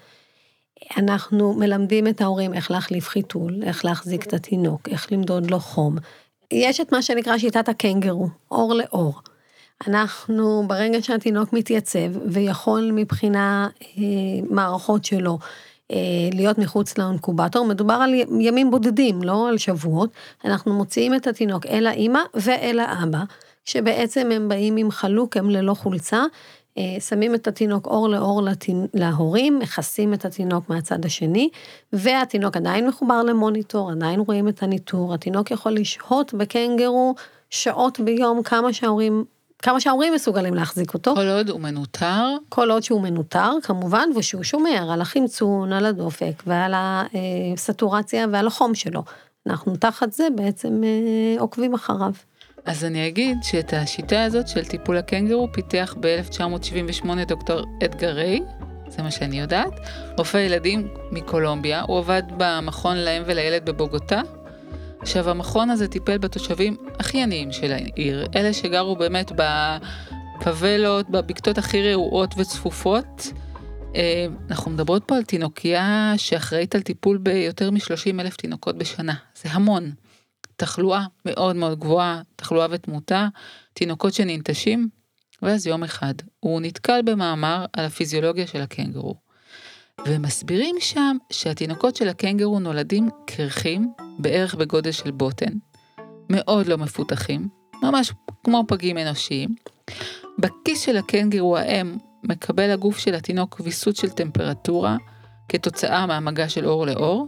[0.98, 5.98] אנחנו מלמדים את ההורים איך להחליף חיתול, איך להחזיק את התינוק, איך למדוד לו חום.
[6.52, 9.14] יש את מה שנקרא שיטת הקנגרו, אור לאור.
[9.88, 14.04] אנחנו, ברגע שהתינוק מתייצב ויכול מבחינה אה,
[14.50, 15.40] מערכות שלו
[15.92, 15.98] אה,
[16.34, 20.10] להיות מחוץ לאונקובטור, מדובר על ימים בודדים, לא על שבועות,
[20.46, 23.24] אנחנו מוציאים את התינוק אל האימא ואל האבא.
[23.66, 26.24] שבעצם הם באים עם חלוק, הם ללא חולצה,
[27.00, 28.42] שמים את התינוק אור לאור.
[28.94, 31.50] להורים, מכסים את התינוק מהצד השני,
[31.94, 37.16] והתינוק עדיין מחובר למוניטור, עדיין רואים את הניטור, התינוק יכול לשהות בקנגרו
[37.50, 39.26] שעות ביום, כמה שההורים
[39.62, 41.16] כמה שההורים מסוגלים להחזיק אותו.
[41.16, 42.36] כל עוד הוא מנוטר?
[42.50, 48.76] כל עוד שהוא מנוטר, כמובן, ושהוא שומר על החמצון, על הדופק ועל הסטורציה ועל החום
[48.76, 49.04] שלו.
[49.48, 52.12] אנחנו תחת זה בעצם אה, עוקבים אחריו.
[52.70, 58.40] אז אני אגיד שאת השיטה הזאת של טיפול הקנגרו פיתח ב-1978 דוקטור אדגר ריי,
[58.88, 59.80] זה מה שאני יודעת,
[60.18, 64.22] רופא ילדים מקולומביה, הוא עבד במכון לאם ולילד בבוגוטה.
[65.00, 71.92] עכשיו המכון הזה טיפל בתושבים הכי עניים של העיר, אלה שגרו באמת בפבלות, בבקתות הכי
[71.92, 73.34] רעועות וצפופות.
[73.96, 79.50] אה, אנחנו מדברות פה על תינוקייה שאחראית על טיפול ביותר מ-30 אלף תינוקות בשנה, זה
[79.52, 79.92] המון.
[80.60, 83.28] תחלואה מאוד מאוד גבוהה, תחלואה ותמותה,
[83.74, 84.90] תינוקות שננטשים,
[85.42, 89.16] ואז יום אחד הוא נתקל במאמר על הפיזיולוגיה של הקנגרו.
[90.08, 95.54] ומסבירים שם שהתינוקות של הקנגרו נולדים קרחים, בערך בגודל של בוטן,
[96.30, 97.48] מאוד לא מפותחים,
[97.84, 98.12] ממש
[98.44, 99.56] כמו פגים אנושיים.
[100.40, 104.98] בכיס של הקנגרו האם מקבל הגוף של התינוק ויסות של טמפרטורה
[105.50, 107.28] כתוצאה מהמגע של אור לאור,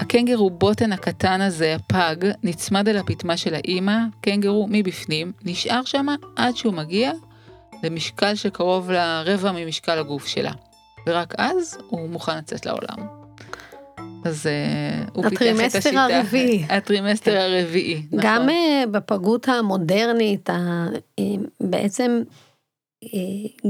[0.00, 6.06] הקנגרו בוטן הקטן הזה, הפג, נצמד אל הפטמה של האימא, קנגרו מבפנים, נשאר שם
[6.36, 7.12] עד שהוא מגיע
[7.82, 10.52] למשקל שקרוב לרבע ממשקל הגוף שלה.
[11.06, 12.96] ורק אז הוא מוכן לצאת לעולם.
[14.24, 15.88] אז אה, הוא פיתח את השיטה.
[15.88, 16.64] הטרימסטר הרביעי.
[16.68, 17.36] הטרימסטר כן.
[17.36, 18.20] הרביעי, נכון.
[18.22, 21.22] גם אה, בפגות המודרנית, אה,
[21.60, 22.22] בעצם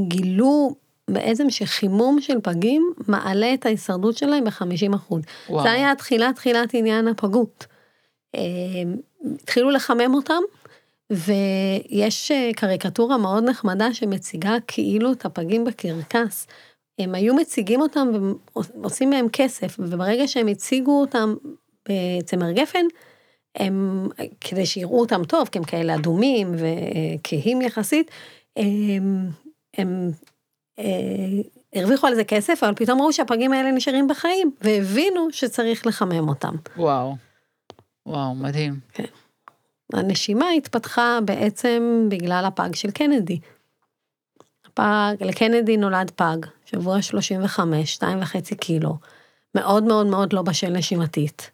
[0.08, 0.74] גילו
[1.08, 5.14] בעצם שחימום של פגים מעלה את ההישרדות שלהם ב-50%.
[5.62, 7.66] זה היה תחילת תחילת עניין הפגות.
[8.34, 8.40] אה,
[9.34, 10.42] התחילו לחמם אותם,
[11.10, 16.46] ויש אה, קריקטורה מאוד נחמדה שמציגה כאילו את הפגים בקרקס.
[16.98, 18.08] הם היו מציגים אותם
[18.56, 21.34] ועושים מהם כסף, וברגע שהם הציגו אותם
[21.88, 22.84] בצמר גפן,
[23.56, 24.08] הם,
[24.40, 28.10] כדי שיראו אותם טוב, כי הם כאלה אדומים וכהים יחסית,
[28.56, 29.28] הם,
[29.76, 30.28] הם אה,
[31.74, 36.54] הרוויחו על זה כסף, אבל פתאום ראו שהפגים האלה נשארים בחיים, והבינו שצריך לחמם אותם.
[36.76, 37.16] וואו,
[38.06, 38.80] וואו, מדהים.
[38.92, 39.04] כן.
[39.92, 43.38] הנשימה התפתחה בעצם בגלל הפג של קנדי.
[44.66, 48.96] הפג, לקנדי נולד פג, שבוע 35, 2.5 קילו,
[49.54, 51.50] מאוד מאוד מאוד לא בשל נשימתית.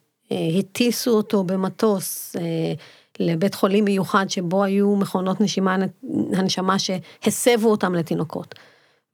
[0.59, 2.35] הטיסו אותו במטוס
[3.19, 5.77] לבית חולים מיוחד שבו היו מכונות נשימה,
[6.33, 8.55] הנשמה שהסבו אותם לתינוקות.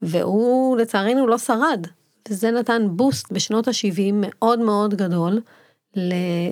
[0.02, 1.86] והוא לצערנו לא שרד,
[2.28, 5.40] וזה נתן בוסט בשנות ה-70 מאוד מאוד גדול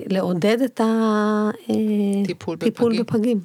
[0.09, 3.03] לעודד את הטיפול בפגים.
[3.03, 3.39] בפגים.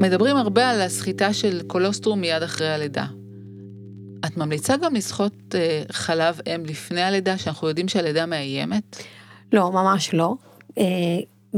[0.00, 3.06] מדברים הרבה על הסחיטה של קולוסטרום מיד אחרי הלידה.
[4.26, 9.02] את ממליצה גם לסחוט אה, חלב אם לפני הלידה, שאנחנו יודעים שהלידה מאיימת?
[9.52, 10.34] לא, ממש לא.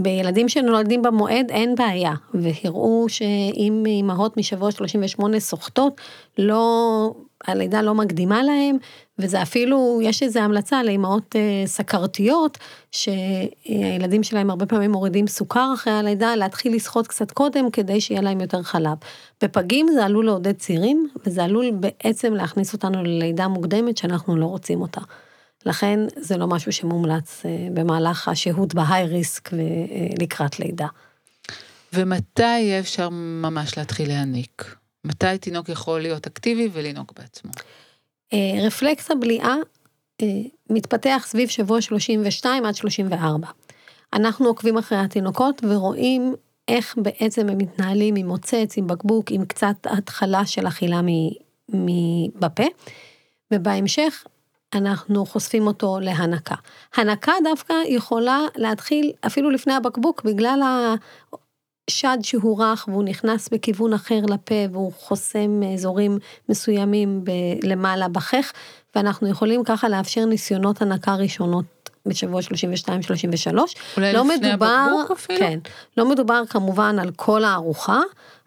[0.03, 6.01] בילדים שנולדים במועד אין בעיה, והראו שאם אימהות משבוע 38 סוחטות,
[6.39, 7.13] לא,
[7.47, 8.77] הלידה לא מקדימה להם,
[9.19, 12.59] וזה אפילו, יש איזו המלצה לאימהות אה, סכרתיות,
[12.93, 18.41] שהילדים שלהם הרבה פעמים מורידים סוכר אחרי הלידה, להתחיל לסחוט קצת קודם כדי שיהיה להם
[18.41, 18.97] יותר חלב.
[19.43, 24.81] בפגים זה עלול לעודד צירים, וזה עלול בעצם להכניס אותנו ללידה מוקדמת שאנחנו לא רוצים
[24.81, 25.01] אותה.
[25.67, 30.87] לכן זה לא משהו שמומלץ אה, במהלך השהות בהיי ריסק ולקראת לידה.
[31.93, 33.09] ומתי יהיה אפשר
[33.43, 34.77] ממש להתחיל להניק?
[35.05, 37.51] מתי תינוק יכול להיות אקטיבי ולנהוג בעצמו?
[38.33, 39.55] אה, רפלקס הבליעה
[40.23, 40.27] אה,
[40.71, 43.47] מתפתח סביב שבוע 32 עד 34.
[44.13, 46.35] אנחנו עוקבים אחרי התינוקות ורואים
[46.69, 51.01] איך בעצם הם מתנהלים עם מוצץ, עם בקבוק, עם קצת התחלה של אכילה
[52.39, 52.65] בפה,
[53.55, 54.25] ובהמשך
[54.75, 56.55] אנחנו חושפים אותו להנקה.
[56.97, 60.61] הנקה דווקא יכולה להתחיל אפילו לפני הבקבוק, בגלל
[61.89, 67.31] השד שהוא רך והוא נכנס בכיוון אחר לפה והוא חוסם אזורים מסוימים ב-
[67.67, 68.53] למעלה בחך,
[68.97, 71.65] ואנחנו יכולים ככה לאפשר ניסיונות הנקה ראשונות
[72.07, 72.45] בשבוע 32-33.
[73.97, 75.39] אולי לא לפני מדובר, הבקבוק אפילו?
[75.39, 75.59] כן.
[75.97, 78.01] לא מדובר כמובן על כל הארוחה,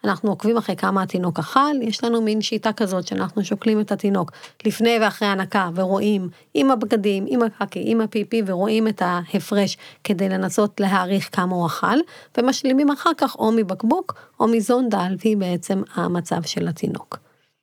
[0.04, 4.32] אנחנו עוקבים אחרי כמה התינוק אכל, יש לנו מין שיטה כזאת שאנחנו שוקלים את התינוק
[4.66, 10.80] לפני ואחרי הנקה ורואים עם הבגדים, עם הקקי, עם הפיפי ורואים את ההפרש כדי לנסות
[10.80, 11.98] להעריך כמה הוא אכל,
[12.38, 17.18] ומשלימים אחר כך או מבקבוק או מזונדה על פי בעצם המצב של התינוק.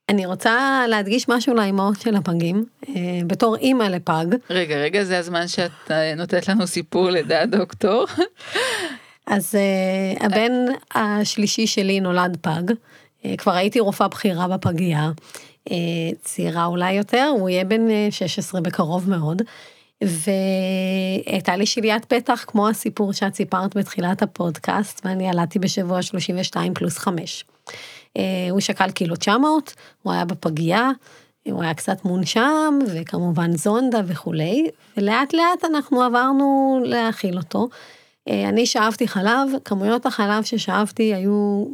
[0.09, 2.95] אני רוצה להדגיש משהו לאימהות של הפגים, אה,
[3.27, 4.27] בתור אימא לפג.
[4.51, 8.07] רגע, רגע, זה הזמן שאת אה, נותנת לנו סיפור לדעת דוקטור.
[9.29, 10.53] אז uh, הבן
[10.95, 15.11] השלישי שלי נולד פג, uh, כבר הייתי רופאה בכירה בפגייה,
[15.69, 15.73] uh,
[16.23, 19.43] צעירה אולי יותר, הוא יהיה בן 16 בקרוב מאוד.
[20.03, 26.99] והייתה לי שליית פתח כמו הסיפור שאת סיפרת בתחילת הפודקאסט ואני ילדתי בשבוע 32 פלוס
[26.99, 27.45] 5.
[28.51, 30.91] הוא שקל קילו 900, הוא היה בפגייה,
[31.45, 37.69] הוא היה קצת מונשם וכמובן זונדה וכולי ולאט לאט אנחנו עברנו להאכיל אותו.
[38.29, 41.65] אה, אני שאבתי חלב, כמויות החלב ששאבתי היו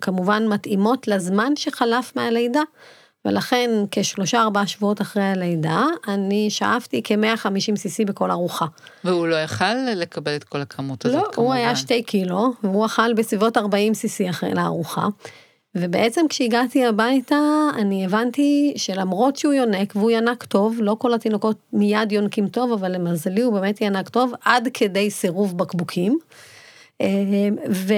[0.00, 2.62] כמובן מתאימות לזמן שחלף מהלידה,
[3.24, 8.66] ולכן כשלושה ארבעה שבועות אחרי הלידה, אני שאבתי כ-150 cc בכל ארוחה.
[9.04, 11.42] והוא לא יכל לקבל את כל הכמות הזאת לא, כמובן.
[11.42, 15.06] לא, הוא היה שתי קילו, והוא אכל בסביבות 40 cc אחרי לארוחה.
[15.74, 22.12] ובעצם כשהגעתי הביתה, אני הבנתי שלמרות שהוא יונק, והוא ינק טוב, לא כל התינוקות מיד
[22.12, 26.18] יונקים טוב, אבל למזלי הוא באמת ינק טוב, עד כדי סירוב בקבוקים.
[27.00, 27.08] אה,
[27.70, 27.94] ו...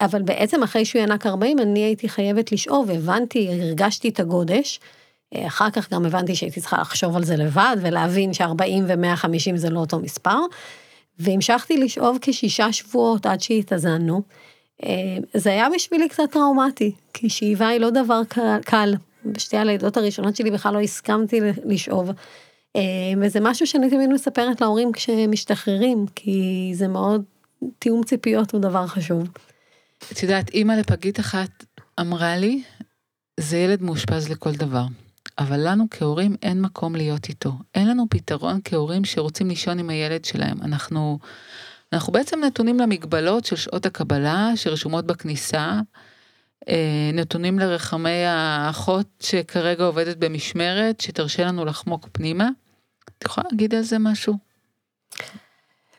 [0.00, 4.80] אבל בעצם אחרי שהוא ינק 40, אני הייתי חייבת לשאוב, הבנתי, הרגשתי את הגודש.
[5.34, 9.70] אה, אחר כך גם הבנתי שהייתי צריכה לחשוב על זה לבד, ולהבין ש-40 ו-150 זה
[9.70, 10.38] לא אותו מספר.
[11.18, 14.22] והמשכתי לשאוב כשישה שבועות עד שהתאזנו.
[14.84, 18.20] אה, זה היה בשבילי קצת טראומטי, כי שאיבה היא לא דבר
[18.64, 18.94] קל.
[19.24, 22.10] בשתי הלידות הראשונות שלי בכלל לא הסכמתי לשאוב.
[22.76, 22.82] אה,
[23.22, 27.22] וזה משהו שאני תמיד מספרת להורים כשהם משתחררים, כי זה מאוד,
[27.78, 29.28] תיאום ציפיות הוא דבר חשוב.
[30.12, 31.64] את יודעת, אימא לפגית אחת
[32.00, 32.62] אמרה לי,
[33.40, 34.84] זה ילד מאושפז לכל דבר.
[35.38, 37.52] אבל לנו כהורים אין מקום להיות איתו.
[37.74, 40.62] אין לנו פתרון כהורים שרוצים לישון עם הילד שלהם.
[40.62, 41.18] אנחנו
[41.92, 45.80] אנחנו בעצם נתונים למגבלות של שעות הקבלה שרשומות בכניסה,
[46.68, 52.48] אה, נתונים לרחמי האחות שכרגע עובדת במשמרת, שתרשה לנו לחמוק פנימה.
[53.18, 54.34] את יכולה להגיד על זה משהו?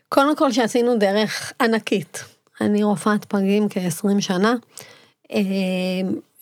[0.09, 2.23] קודם כל שעשינו דרך ענקית.
[2.61, 4.53] אני רופאת פגים כ-20 שנה.
[5.31, 5.39] אה,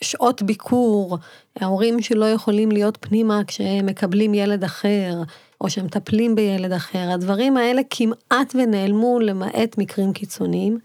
[0.02, 1.18] שעות ביקור,
[1.60, 5.14] ההורים שלא יכולים להיות פנימה כשהם מקבלים ילד אחר,
[5.62, 10.80] או שמטפלים בילד אחר, הדברים האלה כמעט ונעלמו למעט מקרים קיצוניים.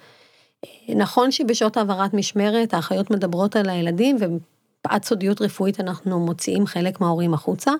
[0.88, 7.34] נכון שבשעות העברת משמרת האחיות מדברות על הילדים ומפאת סודיות רפואית אנחנו מוציאים חלק מההורים
[7.34, 7.72] החוצה,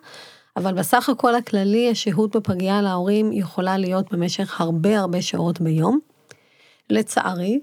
[0.57, 5.99] אבל בסך הכל הכללי השהות בפגייה להורים יכולה להיות במשך הרבה הרבה שעות ביום.
[6.91, 7.61] לצערי,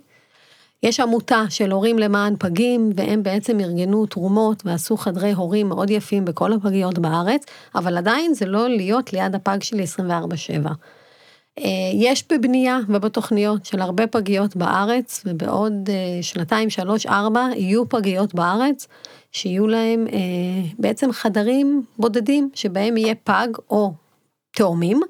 [0.83, 6.25] יש עמותה של הורים למען פגים, והם בעצם ארגנו תרומות ועשו חדרי הורים מאוד יפים
[6.25, 10.69] בכל הפגיות בארץ, אבל עדיין זה לא להיות ליד הפג שלי 24/7.
[11.59, 11.63] אה,
[11.93, 18.87] יש בבנייה ובתוכניות של הרבה פגיות בארץ, ובעוד אה, שנתיים, שלוש, ארבע, יהיו פגיות בארץ,
[19.31, 20.19] שיהיו להם אה,
[20.79, 23.93] בעצם חדרים בודדים, שבהם יהיה פג או
[24.51, 25.01] תאומים,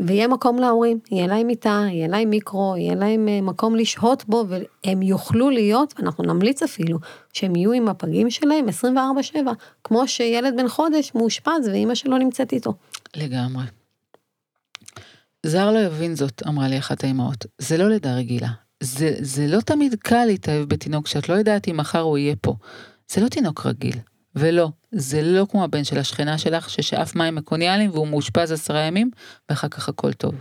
[0.00, 5.02] ויהיה מקום להורים, יהיה להם מיטה, יהיה להם מיקרו, יהיה להם מקום לשהות בו, והם
[5.02, 6.98] יוכלו להיות, אנחנו נמליץ אפילו,
[7.32, 9.36] שהם יהיו עם הפגים שלהם 24/7,
[9.84, 12.74] כמו שילד בן חודש מאושפז ואימא שלו נמצאת איתו.
[13.16, 13.64] לגמרי.
[15.46, 17.46] זר לא יבין זאת, אמרה לי אחת האמהות.
[17.58, 18.48] זה לא לידה רגילה.
[18.82, 22.54] זה, זה לא תמיד קל להתאהב בתינוק שאת לא יודעת אם מחר הוא יהיה פה.
[23.12, 23.96] זה לא תינוק רגיל.
[24.36, 29.10] ולא, זה לא כמו הבן של השכנה שלך ששאף מים מקוניאליים והוא מאושפז עשרה ימים,
[29.48, 30.34] ואחר כך הכל טוב.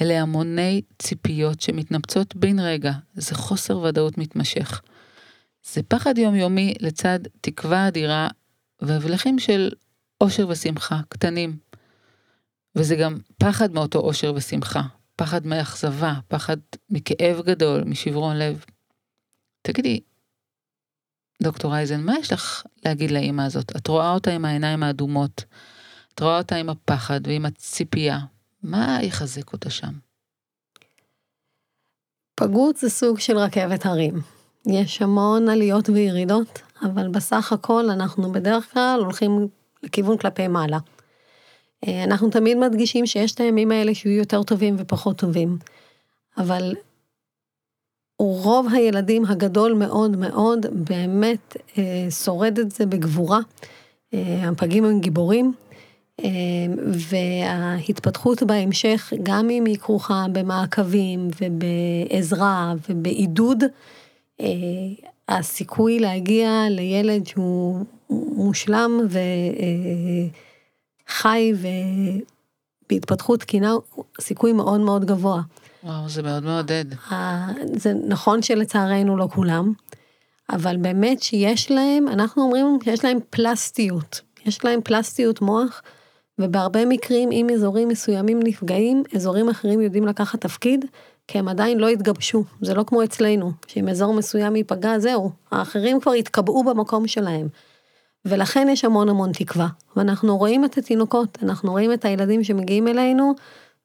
[0.00, 4.82] אלה המוני ציפיות שמתנפצות בן רגע, זה חוסר ודאות מתמשך.
[5.72, 8.28] זה פחד יומיומי לצד תקווה אדירה
[8.82, 9.70] והבלחים של
[10.20, 11.56] אושר ושמחה, קטנים,
[12.76, 14.82] וזה גם פחד מאותו אושר ושמחה,
[15.16, 16.56] פחד מאכזבה, פחד
[16.90, 18.64] מכאב גדול, משברון לב.
[19.62, 20.00] תגידי,
[21.42, 23.76] דוקטור אייזן, מה יש לך להגיד לאימא הזאת?
[23.76, 25.44] את רואה אותה עם העיניים האדומות,
[26.14, 28.18] את רואה אותה עם הפחד ועם הציפייה,
[28.62, 29.92] מה יחזק אותה שם?
[32.34, 34.20] פגות זה סוג של רכבת הרים.
[34.66, 39.48] יש המון עליות וירידות, אבל בסך הכל אנחנו בדרך כלל הולכים
[39.82, 40.78] לכיוון כלפי מעלה.
[41.88, 45.58] אה, אנחנו תמיד מדגישים שיש את הימים האלה שיהיו יותר טובים ופחות טובים,
[46.38, 46.74] אבל
[48.20, 53.40] רוב הילדים הגדול מאוד מאוד באמת אה, שורד את זה בגבורה.
[54.14, 55.52] אה, הפגים הם גיבורים,
[57.10, 63.64] וההתפתחות בהמשך, גם אם היא כרוכה במעקבים ובעזרה ובעידוד,
[65.28, 69.18] הסיכוי להגיע לילד שהוא מושלם ו...
[71.10, 71.52] חי
[72.86, 73.74] ובהתפתחות תקינה,
[74.20, 75.42] סיכוי מאוד מאוד גבוה.
[75.84, 76.84] וואו, זה מאוד מעודד.
[77.76, 79.72] זה נכון שלצערנו לא כולם,
[80.50, 84.20] אבל באמת שיש להם, אנחנו אומרים שיש להם פלסטיות.
[84.46, 85.82] יש להם פלסטיות מוח,
[86.38, 90.84] ובהרבה מקרים, אם אזורים מסוימים נפגעים, אזורים אחרים יודעים לקחת תפקיד,
[91.28, 92.44] כי הם עדיין לא התגבשו.
[92.60, 97.48] זה לא כמו אצלנו, שאם אזור מסוים ייפגע, זהו, האחרים כבר התקבעו במקום שלהם.
[98.24, 99.68] ולכן יש המון המון תקווה.
[99.96, 103.34] ואנחנו רואים את התינוקות, אנחנו רואים את הילדים שמגיעים אלינו,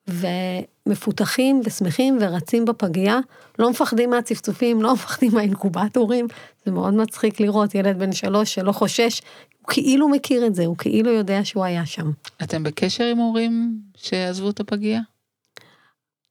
[0.07, 3.19] ומפותחים ושמחים ורצים בפגייה,
[3.59, 6.27] לא מפחדים מהצפצופים, לא מפחדים מהאינקובטורים,
[6.65, 9.21] זה מאוד מצחיק לראות ילד בן שלוש שלא חושש,
[9.61, 12.11] הוא כאילו מכיר את זה, הוא כאילו יודע שהוא היה שם.
[12.43, 15.01] אתם בקשר עם הורים שעזבו את הפגייה?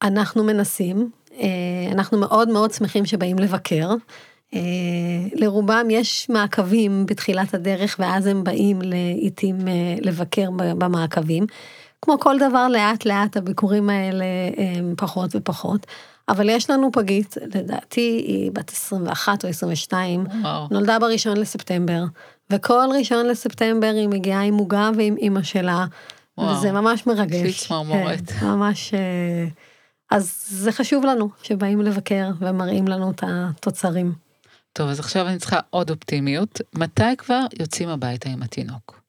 [0.02, 1.46] אנחנו מנסים, אה,
[1.92, 3.90] אנחנו מאוד מאוד שמחים שבאים לבקר.
[4.54, 4.60] אה,
[5.34, 11.46] לרובם יש מעקבים בתחילת הדרך ואז הם באים לעיתים אה, לבקר במעקבים.
[12.04, 14.24] כמו כל דבר לאט לאט הביקורים האלה
[14.56, 15.86] הם פחות ופחות.
[16.28, 20.66] אבל יש לנו פגית, לדעתי היא בת 21 או 22, וואו.
[20.70, 22.04] נולדה בראשון לספטמבר,
[22.50, 25.84] וכל ראשון לספטמבר היא מגיעה עם עוגה ועם אימא שלה,
[26.38, 26.56] וואו.
[26.56, 27.34] וזה ממש מרגש.
[27.34, 28.30] יש לי צמרמורת.
[28.30, 29.46] כן, ממש, אה,
[30.10, 34.12] אז זה חשוב לנו שבאים לבקר ומראים לנו את התוצרים.
[34.72, 36.60] טוב, אז עכשיו אני צריכה עוד אופטימיות.
[36.74, 39.03] מתי כבר יוצאים הביתה עם התינוק?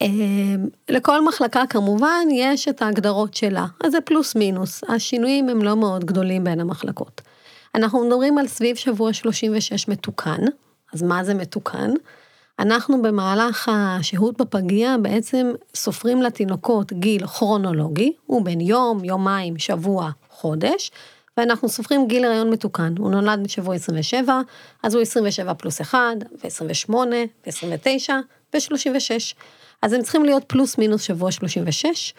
[0.00, 5.76] אמ, לכל מחלקה כמובן יש את ההגדרות שלה, אז זה פלוס מינוס, השינויים הם לא
[5.76, 7.20] מאוד גדולים בין המחלקות.
[7.74, 10.40] אנחנו מדברים על סביב שבוע 36 מתוקן,
[10.92, 11.90] אז מה זה מתוקן?
[12.58, 20.90] אנחנו במהלך השהות בפגייה בעצם סופרים לתינוקות גיל כרונולוגי, הוא בין יום, יומיים, שבוע, חודש,
[21.36, 24.40] ואנחנו סופרים גיל הריון מתוקן, הוא נולד בשבוע 27,
[24.82, 25.98] אז הוא 27 פלוס 1,
[26.44, 26.94] ו-28,
[27.46, 28.10] ו-29,
[28.54, 29.34] ו-36.
[29.82, 32.14] אז הם צריכים להיות פלוס מינוס שבוע 36,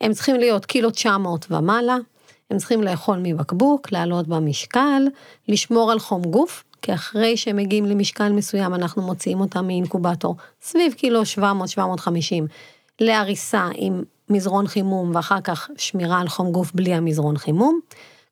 [0.00, 1.96] הם צריכים להיות קילו 900 ומעלה,
[2.50, 5.02] הם צריכים לאכול מבקבוק, לעלות במשקל,
[5.48, 10.92] לשמור על חום גוף, כי אחרי שהם מגיעים למשקל מסוים אנחנו מוציאים אותם מאינקובטור סביב
[10.92, 11.42] קילו 700-750
[13.00, 17.80] להריסה עם מזרון חימום ואחר כך שמירה על חום גוף בלי המזרון חימום.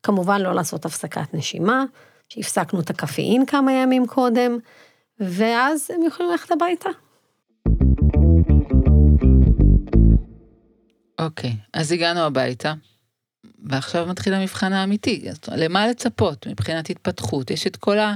[0.03, 1.85] כמובן לא לעשות הפסקת נשימה,
[2.29, 4.59] שהפסקנו את הקפאין כמה ימים קודם,
[5.21, 6.91] ואז הם יכולים ללכת הביתה.
[11.25, 12.75] אוקיי, אז הגענו הביתה,
[13.65, 15.25] ועכשיו מתחיל המבחן האמיתי.
[15.57, 17.51] למה לצפות מבחינת התפתחות?
[17.51, 18.15] יש את כל, ה,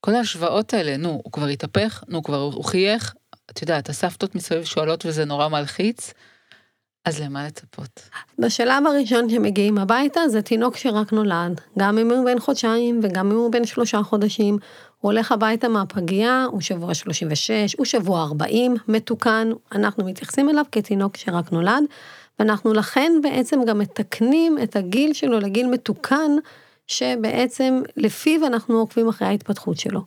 [0.00, 3.14] כל ההשוואות האלה, נו, הוא כבר התהפך, נו, כבר הוא חייך.
[3.50, 6.12] את יודעת, הסבתות מסביב שואלות וזה נורא מלחיץ.
[7.04, 8.08] אז למה לצפות?
[8.38, 13.36] בשלב הראשון שמגיעים הביתה זה תינוק שרק נולד, גם אם הוא בן חודשיים וגם אם
[13.36, 14.58] הוא בן שלושה חודשים,
[15.00, 21.16] הוא הולך הביתה מהפגייה, הוא שבוע 36, הוא שבוע 40, מתוקן, אנחנו מתייחסים אליו כתינוק
[21.16, 21.84] שרק נולד,
[22.38, 26.30] ואנחנו לכן בעצם גם מתקנים את הגיל שלו לגיל מתוקן,
[26.86, 30.00] שבעצם לפיו אנחנו עוקבים אחרי ההתפתחות שלו.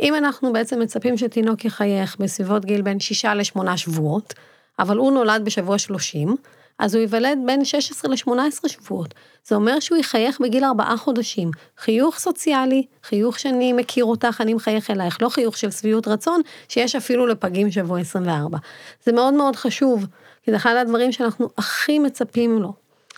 [0.00, 4.34] אם אנחנו בעצם מצפים שתינוק יחייך בסביבות גיל בין 6 ל-8 שבועות,
[4.78, 6.36] אבל הוא נולד בשבוע 30,
[6.78, 9.14] אז הוא ייוולד בין 16 ל-18 שבועות.
[9.44, 11.50] זה אומר שהוא יחייך בגיל 4 חודשים.
[11.78, 16.96] חיוך סוציאלי, חיוך שאני מכיר אותך, אני מחייך אלייך, לא חיוך של שביעות רצון, שיש
[16.96, 18.58] אפילו לפגים שבוע 24.
[19.04, 20.06] זה מאוד מאוד חשוב,
[20.46, 22.72] כי זה אחד הדברים שאנחנו הכי מצפים לו.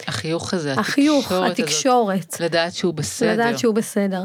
[0.07, 2.18] החיוך הזה, החיוך, התקשורת התקשורת.
[2.18, 3.33] הזאת, לדעת שהוא בסדר.
[3.33, 4.22] לדעת שהוא בסדר.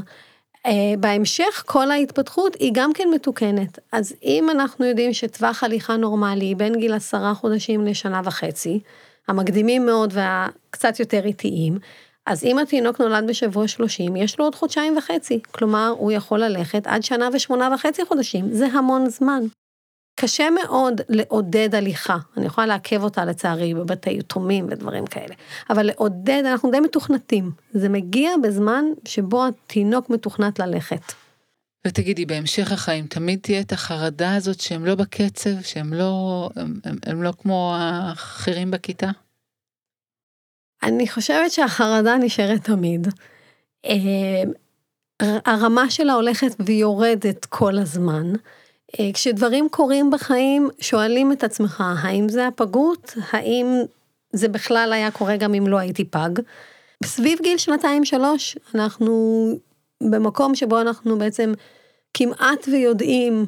[0.68, 3.80] Uh, בהמשך כל ההתפתחות היא גם כן מתוקנת.
[3.92, 8.80] אז אם אנחנו יודעים שטווח הליכה נורמלי בין גיל עשרה חודשים לשנה וחצי,
[9.28, 11.80] המקדימים מאוד והקצת יותר איטיים,
[12.26, 15.40] אז אם התינוק נולד בשבוע 30, יש לו עוד חודשיים וחצי.
[15.52, 19.44] כלומר, הוא יכול ללכת עד שנה ושמונה וחצי חודשים, זה המון זמן.
[20.16, 25.36] קשה מאוד לעודד הליכה, אני יכולה לעכב אותה לצערי בבתי יתומים ודברים כאלה,
[25.70, 31.14] אבל לעודד, אנחנו די מתוכנתים, זה מגיע בזמן שבו התינוק מתוכנת ללכת.
[31.88, 36.96] ותגידי, בהמשך החיים תמיד תהיה את החרדה הזאת שהם לא בקצב, שהם לא, הם, הם,
[37.06, 39.10] הם לא כמו האחרים בכיתה?
[40.84, 43.08] אני חושבת שהחרדה נשארת תמיד.
[43.86, 44.44] אה,
[45.46, 48.34] הרמה שלה הולכת ויורדת כל הזמן.
[49.00, 53.14] אה, כשדברים קורים בחיים, שואלים את עצמך, האם זה הפגות?
[53.32, 53.82] האם
[54.34, 56.30] זה בכלל היה קורה גם אם לא הייתי פג?
[57.06, 59.48] סביב גיל שנתיים-שלוש, אנחנו
[60.02, 61.54] במקום שבו אנחנו בעצם
[62.14, 63.46] כמעט ויודעים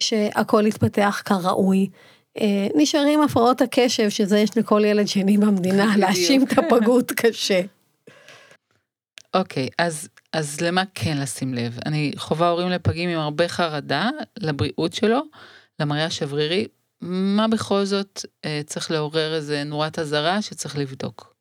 [0.00, 1.88] שהכל יתפתח כראוי.
[2.40, 7.60] אה, נשארים הפרעות הקשב, שזה יש לכל ילד שני במדינה, להאשים את הפגות קשה.
[9.34, 11.78] אוקיי, okay, אז אז למה כן לשים לב?
[11.86, 15.20] אני חווה הורים לפגים עם הרבה חרדה לבריאות שלו,
[15.80, 16.66] למראה השברירי,
[17.00, 21.34] מה בכל זאת אה, צריך לעורר איזה נורת אזהרה שצריך לבדוק?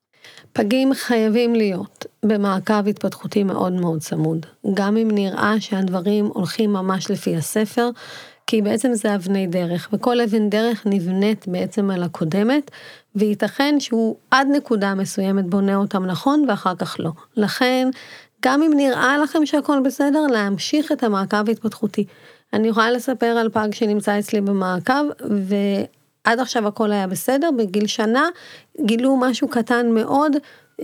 [0.53, 7.35] פגים חייבים להיות במעקב התפתחותי מאוד מאוד צמוד, גם אם נראה שהדברים הולכים ממש לפי
[7.35, 7.89] הספר,
[8.47, 12.71] כי בעצם זה אבני דרך, וכל אבן דרך נבנית בעצם על הקודמת,
[13.15, 17.11] וייתכן שהוא עד נקודה מסוימת בונה אותם נכון ואחר כך לא.
[17.35, 17.89] לכן
[18.41, 22.05] גם אם נראה לכם שהכל בסדר, להמשיך את המעקב ההתפתחותי.
[22.53, 28.29] אני יכולה לספר על פג שנמצא אצלי במעקב, ועד עכשיו הכל היה בסדר, בגיל שנה
[28.85, 30.31] גילו משהו קטן מאוד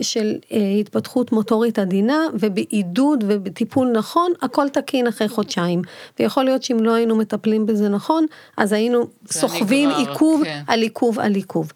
[0.01, 5.81] של אה, התפתחות מוטורית עדינה, ובעידוד ובטיפול נכון, הכל תקין אחרי חודשיים.
[6.19, 8.25] ויכול להיות שאם לא היינו מטפלים בזה נכון,
[8.57, 10.61] אז היינו סוחבים עיכוב כן.
[10.67, 11.71] על עיכוב על עיכוב.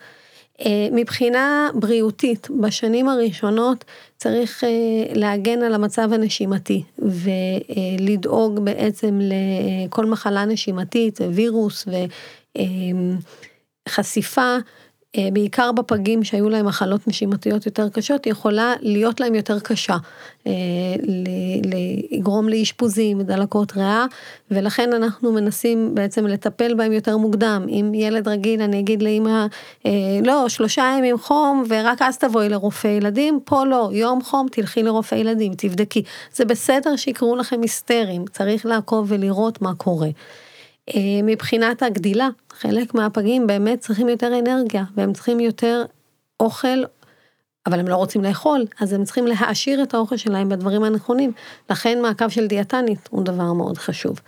[0.65, 3.85] אה, מבחינה בריאותית, בשנים הראשונות
[4.17, 4.69] צריך אה,
[5.15, 11.87] להגן על המצב הנשימתי ולדאוג בעצם לכל מחלה נשימתית, וירוס
[13.87, 14.57] וחשיפה אה,
[15.33, 19.97] בעיקר בפגים שהיו להם מחלות נשימתיות יותר קשות, יכולה להיות להם יותר קשה,
[20.47, 20.51] אה,
[22.11, 24.05] לגרום לאשפוזים, דלקות ריאה,
[24.51, 27.65] ולכן אנחנו מנסים בעצם לטפל בהם יותר מוקדם.
[27.69, 29.45] אם ילד רגיל, אני אגיד לאמא,
[29.85, 29.91] אה,
[30.23, 35.15] לא, שלושה ימים חום ורק אז תבואי לרופא ילדים, פה לא, יום חום תלכי לרופא
[35.15, 36.03] ילדים, תבדקי.
[36.33, 40.09] זה בסדר שיקראו לכם היסטריים, צריך לעקוב ולראות מה קורה.
[41.23, 45.85] מבחינת הגדילה, חלק מהפגים באמת צריכים יותר אנרגיה, והם צריכים יותר
[46.39, 46.83] אוכל,
[47.65, 51.31] אבל הם לא רוצים לאכול, אז הם צריכים להעשיר את האוכל שלהם בדברים הנכונים.
[51.69, 54.19] לכן מעקב של דיאטנית הוא דבר מאוד חשוב.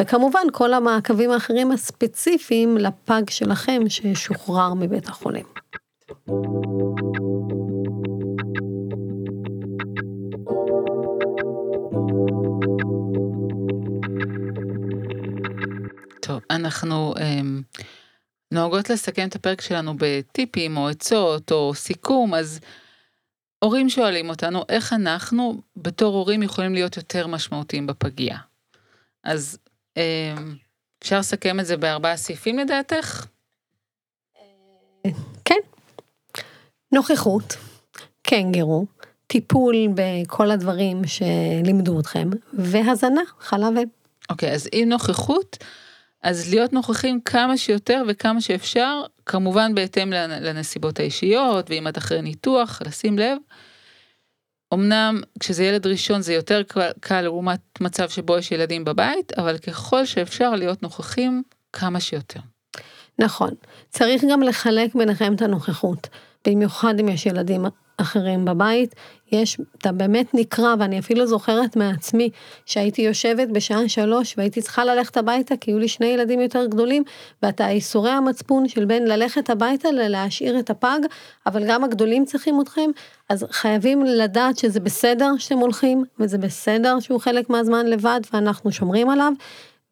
[0.00, 5.44] וכמובן כל המעקבים האחרים הספציפיים לפג שלכם ששוחרר מבית החולים.
[16.54, 17.78] אנחנו um,
[18.50, 22.60] נוהגות לסכם את הפרק שלנו בטיפים או עצות או סיכום, אז
[23.64, 28.38] הורים שואלים אותנו איך אנחנו בתור הורים יכולים להיות יותר משמעותיים בפגייה.
[29.24, 29.58] אז
[29.98, 30.42] um,
[31.02, 33.26] אפשר לסכם את זה בארבעה סעיפים לדעתך?
[35.44, 35.60] כן.
[36.92, 37.56] נוכחות,
[38.22, 38.86] קנגרו,
[39.26, 43.88] טיפול בכל הדברים שלימדו אתכם, והזנה, חלב אם.
[44.30, 45.56] אוקיי, okay, אז עם נוכחות,
[46.24, 52.82] אז להיות נוכחים כמה שיותר וכמה שאפשר, כמובן בהתאם לנסיבות האישיות, ואם את אחרי ניתוח,
[52.86, 53.38] לשים לב.
[54.74, 56.62] אמנם כשזה ילד ראשון זה יותר
[57.00, 62.40] קל לעומת מצב שבו יש ילדים בבית, אבל ככל שאפשר להיות נוכחים כמה שיותר.
[63.18, 63.50] נכון.
[63.90, 66.08] צריך גם לחלק ביניכם את הנוכחות.
[66.48, 67.64] במיוחד אם יש ילדים
[67.96, 68.94] אחרים בבית,
[69.32, 72.30] יש, אתה באמת נקרע, ואני אפילו זוכרת מעצמי
[72.66, 77.02] שהייתי יושבת בשעה שלוש והייתי צריכה ללכת הביתה כי היו לי שני ילדים יותר גדולים,
[77.42, 81.00] ואתה איסורי המצפון של בין ללכת הביתה ללהשאיר את הפג,
[81.46, 82.90] אבל גם הגדולים צריכים אתכם,
[83.28, 89.10] אז חייבים לדעת שזה בסדר שאתם הולכים, וזה בסדר שהוא חלק מהזמן לבד ואנחנו שומרים
[89.10, 89.32] עליו,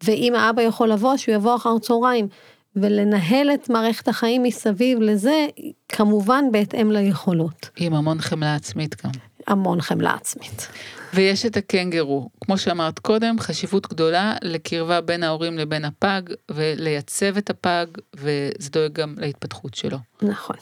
[0.04, 2.28] ואם האבא יכול לבוא, שהוא יבוא אחר צהריים.
[2.76, 5.46] ולנהל את מערכת החיים מסביב לזה,
[5.88, 7.70] כמובן בהתאם ליכולות.
[7.76, 9.10] עם המון חמלה עצמית גם.
[9.46, 10.68] המון חמלה עצמית.
[11.14, 17.50] ויש את הקנגרו, כמו שאמרת קודם, חשיבות גדולה לקרבה בין ההורים לבין הפג, ולייצב את
[17.50, 19.98] הפג, וזה דואג גם להתפתחות שלו.
[20.22, 20.56] נכון.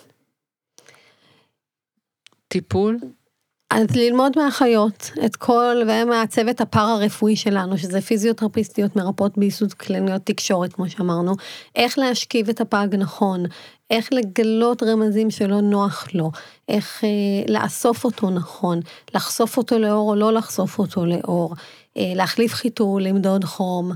[2.49, 2.99] טיפול?
[3.71, 10.91] אז ללמוד מהאחיות את כל, ומהצוות הפארה-רפואי שלנו, שזה פיזיותרפיסטיות, מרפאות ביסוד קליניות תקשורת, כמו
[10.91, 11.33] שאמרנו,
[11.77, 13.45] איך להשכיב את הפג נכון,
[13.91, 16.31] איך לגלות רמזים שלא נוח לו,
[16.68, 17.09] איך אה,
[17.53, 18.81] לאסוף אותו נכון,
[19.14, 21.55] לחשוף אותו לאור או לא לחשוף אותו לאור,
[21.97, 23.93] אה, להחליף חיתול, למדוד חום,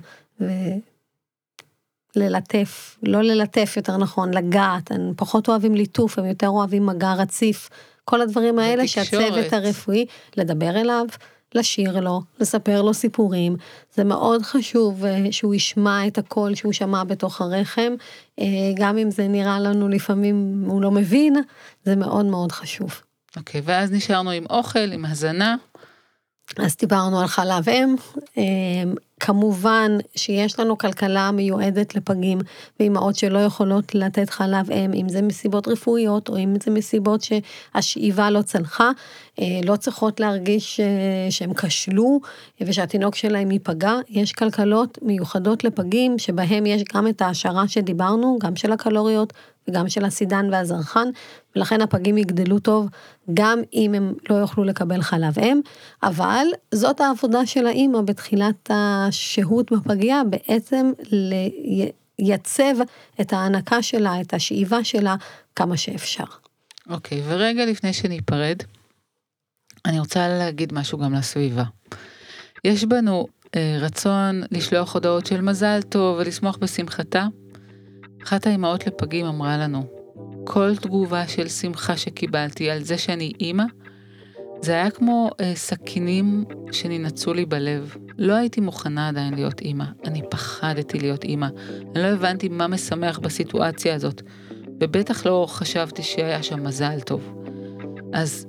[2.17, 7.71] וללטף, לא ללטף יותר נכון, לגעת, הם פחות אוהבים ליטוף, הם יותר אוהבים מגע רציף.
[8.05, 11.07] כל הדברים האלה שהצוות הרפואי, לדבר אליו,
[11.55, 13.57] לשיר לו, לספר לו סיפורים.
[13.95, 17.93] זה מאוד חשוב אה, שהוא ישמע את הקול שהוא שמע בתוך הרחם,
[18.41, 18.45] אה,
[18.77, 21.37] גם אם זה נראה לנו לפעמים הוא לא מבין,
[21.85, 23.01] זה מאוד מאוד חשוב.
[23.37, 25.57] אוקיי, okay, ואז נשארנו עם אוכל, עם הזנה.
[26.59, 27.95] אז דיברנו על חלב אם,
[28.37, 32.39] אמ, כמובן שיש לנו כלכלה מיועדת לפגים
[32.81, 38.31] ואימהות שלא יכולות לתת חלב אם, אם זה מסיבות רפואיות או אם זה מסיבות שהשאיבה
[38.31, 38.91] לא צלחה,
[39.41, 42.21] אה, לא צריכות להרגיש אה, שהם כשלו
[42.61, 43.95] ושהתינוק שלהם ייפגע.
[44.09, 49.33] יש כלכלות מיוחדות לפגים שבהם יש גם את ההעשרה שדיברנו, גם של הקלוריות
[49.69, 51.09] וגם של הסידן והזרחן,
[51.57, 52.89] ולכן הפגים יגדלו טוב
[53.35, 55.61] גם אם הם לא יוכלו לקבל חלב אם,
[56.03, 60.93] אבל זאת העבודה של האימא בתחילת השהות בפגייה, בעצם
[62.19, 62.75] לייצב
[63.21, 65.17] את ההנקה שלה, את השאיבה שלה,
[65.57, 66.25] כמה שאפשר.
[66.91, 68.57] אוקיי, okay, ורגע לפני שניפרד,
[69.85, 71.65] אני רוצה להגיד משהו גם לסביבה.
[72.65, 77.27] יש בנו אה, רצון לשלוח הודעות של מזל טוב ולשמוח בשמחתה.
[78.25, 79.87] אחת האימהות לפגים אמרה לנו,
[80.45, 83.65] כל תגובה של שמחה שקיבלתי על זה שאני אימא,
[84.61, 87.97] זה היה כמו אה, סכינים שננעצו לי בלב.
[88.19, 91.47] לא הייתי מוכנה עדיין להיות אימא, אני פחדתי להיות אימא.
[91.95, 94.23] אני לא הבנתי מה משמח בסיטואציה הזאת,
[94.81, 97.35] ובטח לא חשבתי שהיה שם מזל טוב.
[98.13, 98.47] אז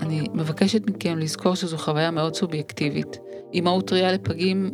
[0.00, 3.18] אני מבקשת מכם לזכור שזו חוויה מאוד סובייקטיבית.
[3.52, 4.70] אימהות טריה לפגים,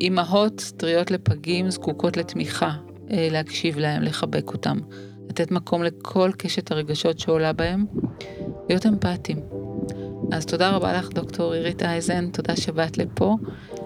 [0.00, 2.72] אימהות טריות לפגים זקוקות לתמיכה,
[3.12, 4.78] להקשיב להם, לחבק אותם,
[5.28, 7.86] לתת מקום לכל קשת הרגשות שעולה בהם,
[8.68, 9.40] להיות אמפתיים.
[10.32, 13.36] אז תודה רבה לך, דוקטור עירית אייזן, תודה שבאת לפה.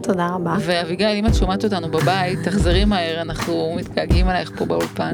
[0.03, 0.57] תודה רבה.
[0.61, 5.13] ואביגיל, אם את שומעת אותנו בבית, תחזרי מהר, אנחנו מתגעגעים עלייך פה באולפן.